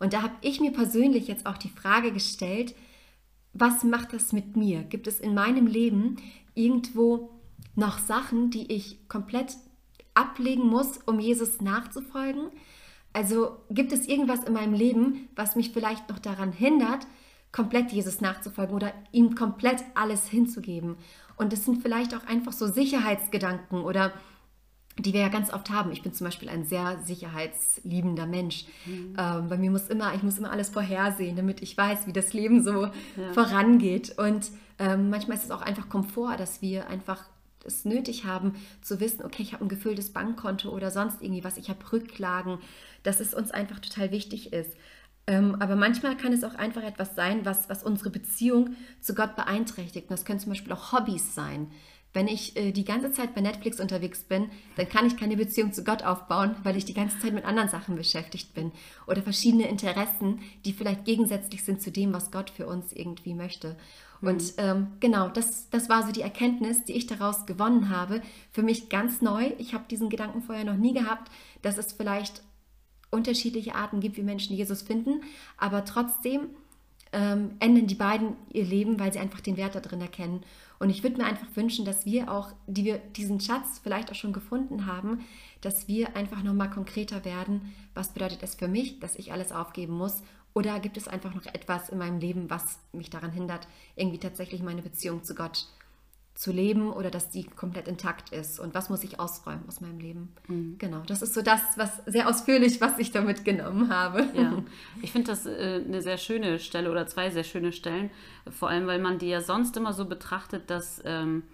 Und 0.00 0.12
da 0.12 0.22
habe 0.22 0.34
ich 0.40 0.60
mir 0.60 0.72
persönlich 0.72 1.28
jetzt 1.28 1.46
auch 1.46 1.56
die 1.56 1.68
Frage 1.68 2.12
gestellt, 2.12 2.74
was 3.52 3.84
macht 3.84 4.12
das 4.12 4.32
mit 4.32 4.56
mir? 4.56 4.82
Gibt 4.82 5.06
es 5.06 5.20
in 5.20 5.34
meinem 5.34 5.66
Leben 5.66 6.16
irgendwo 6.54 7.30
noch 7.76 7.98
Sachen, 7.98 8.50
die 8.50 8.72
ich 8.72 9.08
komplett 9.08 9.56
ablegen 10.14 10.66
muss, 10.66 10.98
um 11.06 11.20
Jesus 11.20 11.60
nachzufolgen? 11.60 12.50
Also 13.12 13.56
gibt 13.70 13.92
es 13.92 14.08
irgendwas 14.08 14.42
in 14.42 14.52
meinem 14.52 14.74
Leben, 14.74 15.28
was 15.36 15.54
mich 15.54 15.70
vielleicht 15.70 16.08
noch 16.08 16.18
daran 16.18 16.50
hindert, 16.50 17.06
komplett 17.54 17.92
Jesus 17.92 18.20
nachzufolgen 18.20 18.74
oder 18.74 18.92
ihm 19.12 19.34
komplett 19.36 19.84
alles 19.94 20.26
hinzugeben? 20.26 20.96
Und 21.36 21.52
es 21.52 21.64
sind 21.64 21.82
vielleicht 21.82 22.14
auch 22.14 22.26
einfach 22.26 22.52
so 22.52 22.66
Sicherheitsgedanken 22.66 23.82
oder 23.82 24.12
die 24.98 25.12
wir 25.12 25.20
ja 25.20 25.28
ganz 25.28 25.52
oft 25.52 25.70
haben. 25.70 25.90
Ich 25.90 26.02
bin 26.02 26.12
zum 26.12 26.26
Beispiel 26.26 26.48
ein 26.48 26.64
sehr 26.64 27.00
sicherheitsliebender 27.04 28.26
Mensch. 28.26 28.64
Mhm. 28.86 29.16
Ähm, 29.18 29.48
bei 29.48 29.56
mir 29.56 29.70
muss 29.70 29.88
immer, 29.88 30.14
ich 30.14 30.22
muss 30.22 30.38
immer 30.38 30.52
alles 30.52 30.68
vorhersehen, 30.68 31.34
damit 31.34 31.62
ich 31.62 31.76
weiß, 31.76 32.06
wie 32.06 32.12
das 32.12 32.32
Leben 32.32 32.62
so 32.62 32.84
ja. 32.84 32.92
vorangeht. 33.32 34.16
Und 34.18 34.50
ähm, 34.78 35.10
manchmal 35.10 35.36
ist 35.36 35.44
es 35.44 35.50
auch 35.50 35.62
einfach 35.62 35.88
Komfort, 35.88 36.36
dass 36.38 36.62
wir 36.62 36.88
einfach 36.88 37.24
es 37.64 37.84
nötig 37.84 38.24
haben 38.24 38.54
zu 38.82 39.00
wissen, 39.00 39.24
okay, 39.24 39.42
ich 39.42 39.52
habe 39.52 39.64
ein 39.64 39.68
gefülltes 39.68 40.12
Bankkonto 40.12 40.68
oder 40.68 40.90
sonst 40.90 41.22
irgendwie 41.22 41.44
was, 41.44 41.56
ich 41.56 41.70
habe 41.70 41.92
Rücklagen, 41.92 42.58
dass 43.02 43.20
es 43.20 43.34
uns 43.34 43.50
einfach 43.50 43.80
total 43.80 44.10
wichtig 44.10 44.52
ist. 44.52 44.76
Ähm, 45.26 45.56
aber 45.58 45.74
manchmal 45.76 46.16
kann 46.16 46.32
es 46.32 46.44
auch 46.44 46.54
einfach 46.54 46.82
etwas 46.82 47.14
sein, 47.14 47.44
was, 47.44 47.68
was 47.68 47.82
unsere 47.82 48.10
Beziehung 48.10 48.76
zu 49.00 49.14
Gott 49.14 49.36
beeinträchtigt. 49.36 50.10
Und 50.10 50.18
das 50.18 50.24
können 50.24 50.38
zum 50.38 50.50
Beispiel 50.50 50.72
auch 50.72 50.92
Hobbys 50.92 51.34
sein. 51.34 51.70
Wenn 52.12 52.28
ich 52.28 52.56
äh, 52.56 52.70
die 52.70 52.84
ganze 52.84 53.10
Zeit 53.10 53.34
bei 53.34 53.40
Netflix 53.40 53.80
unterwegs 53.80 54.22
bin, 54.22 54.48
dann 54.76 54.88
kann 54.88 55.06
ich 55.06 55.16
keine 55.16 55.36
Beziehung 55.36 55.72
zu 55.72 55.82
Gott 55.82 56.04
aufbauen, 56.04 56.54
weil 56.62 56.76
ich 56.76 56.84
die 56.84 56.94
ganze 56.94 57.18
Zeit 57.18 57.32
mit 57.32 57.44
anderen 57.44 57.68
Sachen 57.68 57.96
beschäftigt 57.96 58.54
bin. 58.54 58.70
Oder 59.06 59.22
verschiedene 59.22 59.68
Interessen, 59.68 60.40
die 60.64 60.72
vielleicht 60.72 61.04
gegensätzlich 61.04 61.64
sind 61.64 61.82
zu 61.82 61.90
dem, 61.90 62.12
was 62.12 62.30
Gott 62.30 62.50
für 62.50 62.66
uns 62.66 62.92
irgendwie 62.92 63.34
möchte. 63.34 63.76
Mhm. 64.20 64.28
Und 64.28 64.54
ähm, 64.58 64.86
genau, 65.00 65.28
das, 65.28 65.70
das 65.70 65.88
war 65.88 66.06
so 66.06 66.12
die 66.12 66.22
Erkenntnis, 66.22 66.84
die 66.84 66.92
ich 66.92 67.06
daraus 67.06 67.46
gewonnen 67.46 67.88
habe. 67.88 68.22
Für 68.52 68.62
mich 68.62 68.88
ganz 68.90 69.20
neu. 69.20 69.52
Ich 69.58 69.74
habe 69.74 69.84
diesen 69.90 70.08
Gedanken 70.08 70.42
vorher 70.42 70.64
noch 70.64 70.76
nie 70.76 70.94
gehabt, 70.94 71.32
dass 71.62 71.78
es 71.78 71.94
vielleicht 71.94 72.42
unterschiedliche 73.14 73.74
Arten 73.74 74.00
gibt, 74.00 74.16
wie 74.16 74.22
Menschen 74.22 74.56
Jesus 74.56 74.82
finden. 74.82 75.22
Aber 75.56 75.84
trotzdem 75.84 76.48
ähm, 77.12 77.52
ändern 77.60 77.86
die 77.86 77.94
beiden 77.94 78.36
ihr 78.52 78.64
Leben, 78.64 78.98
weil 78.98 79.12
sie 79.12 79.20
einfach 79.20 79.40
den 79.40 79.56
Wert 79.56 79.74
da 79.74 79.80
drin 79.80 80.00
erkennen. 80.00 80.42
Und 80.80 80.90
ich 80.90 81.02
würde 81.02 81.18
mir 81.18 81.24
einfach 81.24 81.46
wünschen, 81.54 81.84
dass 81.84 82.04
wir 82.04 82.30
auch, 82.30 82.52
die 82.66 82.84
wir 82.84 82.98
diesen 82.98 83.40
Schatz 83.40 83.80
vielleicht 83.82 84.10
auch 84.10 84.16
schon 84.16 84.32
gefunden 84.32 84.86
haben, 84.86 85.20
dass 85.60 85.88
wir 85.88 86.16
einfach 86.16 86.42
nochmal 86.42 86.70
konkreter 86.70 87.24
werden. 87.24 87.72
Was 87.94 88.12
bedeutet 88.12 88.42
es 88.42 88.56
für 88.56 88.68
mich, 88.68 89.00
dass 89.00 89.16
ich 89.16 89.32
alles 89.32 89.52
aufgeben 89.52 89.94
muss? 89.94 90.22
Oder 90.52 90.78
gibt 90.80 90.96
es 90.96 91.08
einfach 91.08 91.34
noch 91.34 91.46
etwas 91.46 91.88
in 91.88 91.98
meinem 91.98 92.18
Leben, 92.18 92.50
was 92.50 92.78
mich 92.92 93.10
daran 93.10 93.32
hindert, 93.32 93.66
irgendwie 93.96 94.18
tatsächlich 94.18 94.62
meine 94.62 94.82
Beziehung 94.82 95.24
zu 95.24 95.34
Gott 95.34 95.66
zu 96.34 96.50
leben 96.50 96.92
oder 96.92 97.10
dass 97.10 97.30
die 97.30 97.44
komplett 97.44 97.86
intakt 97.86 98.30
ist 98.30 98.58
und 98.58 98.74
was 98.74 98.90
muss 98.90 99.04
ich 99.04 99.20
ausräumen 99.20 99.62
aus 99.68 99.80
meinem 99.80 100.00
Leben. 100.00 100.32
Mhm. 100.48 100.76
Genau, 100.78 101.02
das 101.06 101.22
ist 101.22 101.32
so 101.32 101.42
das, 101.42 101.60
was 101.76 102.02
sehr 102.06 102.28
ausführlich, 102.28 102.80
was 102.80 102.98
ich 102.98 103.12
damit 103.12 103.44
genommen 103.44 103.88
habe. 103.88 104.26
Ja, 104.34 104.62
ich 105.02 105.12
finde 105.12 105.28
das 105.28 105.46
äh, 105.46 105.82
eine 105.86 106.02
sehr 106.02 106.18
schöne 106.18 106.58
Stelle 106.58 106.90
oder 106.90 107.06
zwei 107.06 107.30
sehr 107.30 107.44
schöne 107.44 107.72
Stellen, 107.72 108.10
vor 108.50 108.68
allem 108.68 108.88
weil 108.88 108.98
man 108.98 109.18
die 109.18 109.28
ja 109.28 109.40
sonst 109.40 109.76
immer 109.76 109.92
so 109.92 110.06
betrachtet, 110.06 110.70
dass 110.70 111.00
ähm, 111.04 111.44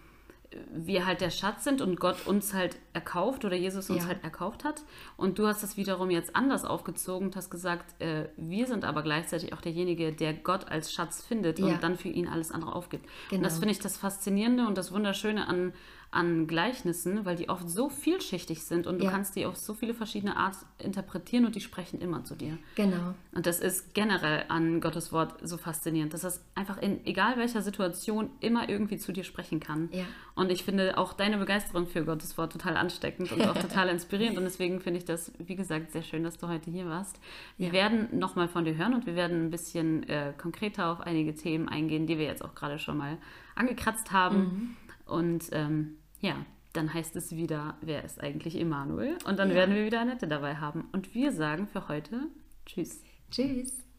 wir 0.73 1.07
halt 1.07 1.21
der 1.21 1.31
Schatz 1.31 1.63
sind 1.65 1.81
und 1.81 2.01
Gott 2.01 2.27
uns 2.27 2.53
halt 2.55 2.77
erkauft 2.93 3.45
oder 3.45 3.55
Jesus 3.57 3.89
uns 3.89 4.03
Ja. 4.03 4.09
halt 4.09 4.25
erkauft 4.25 4.65
hat. 4.65 4.83
Und 5.17 5.39
du 5.39 5.47
hast 5.47 5.63
das 5.63 5.77
wiederum 5.77 6.11
jetzt 6.11 6.35
anders 6.35 6.65
aufgezogen 6.65 7.29
und 7.29 7.37
hast 7.37 7.51
gesagt, 7.51 8.01
äh, 8.03 8.29
wir 8.37 8.67
sind 8.67 8.85
aber 8.85 9.03
gleichzeitig 9.03 9.53
auch 9.53 9.61
derjenige, 9.61 10.13
der 10.13 10.35
Gott 10.35 10.69
als 10.69 10.93
Schatz 10.93 11.23
findet 11.25 11.59
Ja. 11.61 11.67
und 11.67 11.83
dann 11.85 11.97
für 11.97 12.09
ihn 12.09 12.27
alles 12.27 12.51
andere 12.51 12.75
aufgibt. 12.75 13.05
Und 13.05 13.31
Genau. 13.31 13.43
das 13.45 13.59
finde 13.59 13.71
ich 13.73 13.79
das 13.79 13.97
Faszinierende 13.97 14.67
und 14.67 14.77
das 14.77 14.91
Wunderschöne 14.93 15.47
an, 15.47 15.73
an 16.13 16.47
Gleichnissen, 16.49 17.25
weil 17.25 17.37
die 17.37 17.49
oft 17.49 17.71
so 17.71 17.89
vielschichtig 17.89 18.65
sind 18.65 18.87
und 18.89 18.99
du 18.99 19.05
Ja. 19.05 19.11
kannst 19.13 19.37
die 19.37 19.47
auf 19.47 19.57
so 19.57 19.75
viele 19.75 19.95
verschiedene 19.95 20.37
Art 20.37 20.57
interpretieren 20.79 21.45
und 21.47 21.55
die 21.55 21.61
sprechen 21.61 22.01
immer 22.01 22.25
zu 22.25 22.35
dir. 22.35 22.59
Genau. 22.75 23.15
Und 23.33 23.47
das 23.47 23.61
ist 23.61 23.95
generell 23.95 24.45
an 24.49 24.81
Gottes 24.81 25.13
Wort 25.13 25.35
so 25.43 25.57
faszinierend, 25.57 26.13
dass 26.13 26.23
das 26.23 26.45
einfach 26.57 26.79
in 26.83 27.07
egal 27.07 27.37
welcher 27.37 27.63
Situation 27.63 28.31
immer 28.41 28.69
irgendwie 28.69 28.97
zu 28.99 29.13
dir 29.13 29.23
sprechen 29.23 29.61
kann. 29.61 29.89
Ja. 29.93 30.05
Und 30.35 30.51
ich 30.51 30.65
finde 30.65 30.99
auch 30.99 31.13
deine 31.13 31.39
Begeisterung 31.39 31.87
für 31.87 32.05
Gottes 32.05 32.37
Wort 32.39 32.53
total 32.53 32.77
ansteckend 32.77 33.31
und 33.31 33.43
auch 33.47 33.57
total 33.59 33.89
inspirierend. 33.91 34.37
Und 34.37 34.45
deswegen 34.45 34.81
finde 34.81 34.99
ich 34.99 35.05
das, 35.05 35.31
wie 35.39 35.55
gesagt, 35.55 35.93
sehr 35.93 36.03
schön, 36.03 36.25
dass 36.25 36.39
du 36.39 36.49
heute 36.49 36.71
hier 36.73 36.87
warst. 36.87 37.21
Wir 37.57 37.69
Ja. 37.69 37.73
werden 37.73 38.19
nochmal 38.19 38.49
von 38.49 38.65
dir 38.65 38.77
hören 38.77 38.95
und 38.95 39.07
wir 39.07 39.15
werden 39.15 39.47
ein 39.47 39.51
bisschen 39.51 40.09
äh, 40.09 40.33
konkreter 40.37 40.91
auf 40.91 41.01
einige 41.03 41.37
Themen 41.37 41.69
eingehen, 41.69 42.09
die 42.09 42.19
wir 42.19 42.25
jetzt 42.27 42.45
auch 42.45 42.57
gerade 42.57 42.81
schon 42.81 42.97
mal 42.99 43.17
angekratzt 43.55 44.11
haben. 44.11 44.39
Mhm. 44.39 44.77
Und 45.07 45.45
ähm, 45.53 45.97
ja, 46.21 46.45
dann 46.73 46.93
heißt 46.95 47.17
es 47.17 47.35
wieder, 47.35 47.77
wer 47.81 48.05
ist 48.05 48.21
eigentlich 48.21 48.59
Emanuel? 48.59 49.17
Und 49.27 49.39
dann 49.39 49.49
Ja. 49.51 49.57
werden 49.57 49.75
wir 49.75 49.85
wieder 49.85 50.01
Annette 50.01 50.29
dabei 50.29 50.57
haben. 50.57 50.89
Und 50.93 51.15
wir 51.15 51.33
sagen 51.33 51.67
für 51.67 51.89
heute 51.89 52.29
Tschüss. 52.67 53.03
Tschüss. 53.31 53.90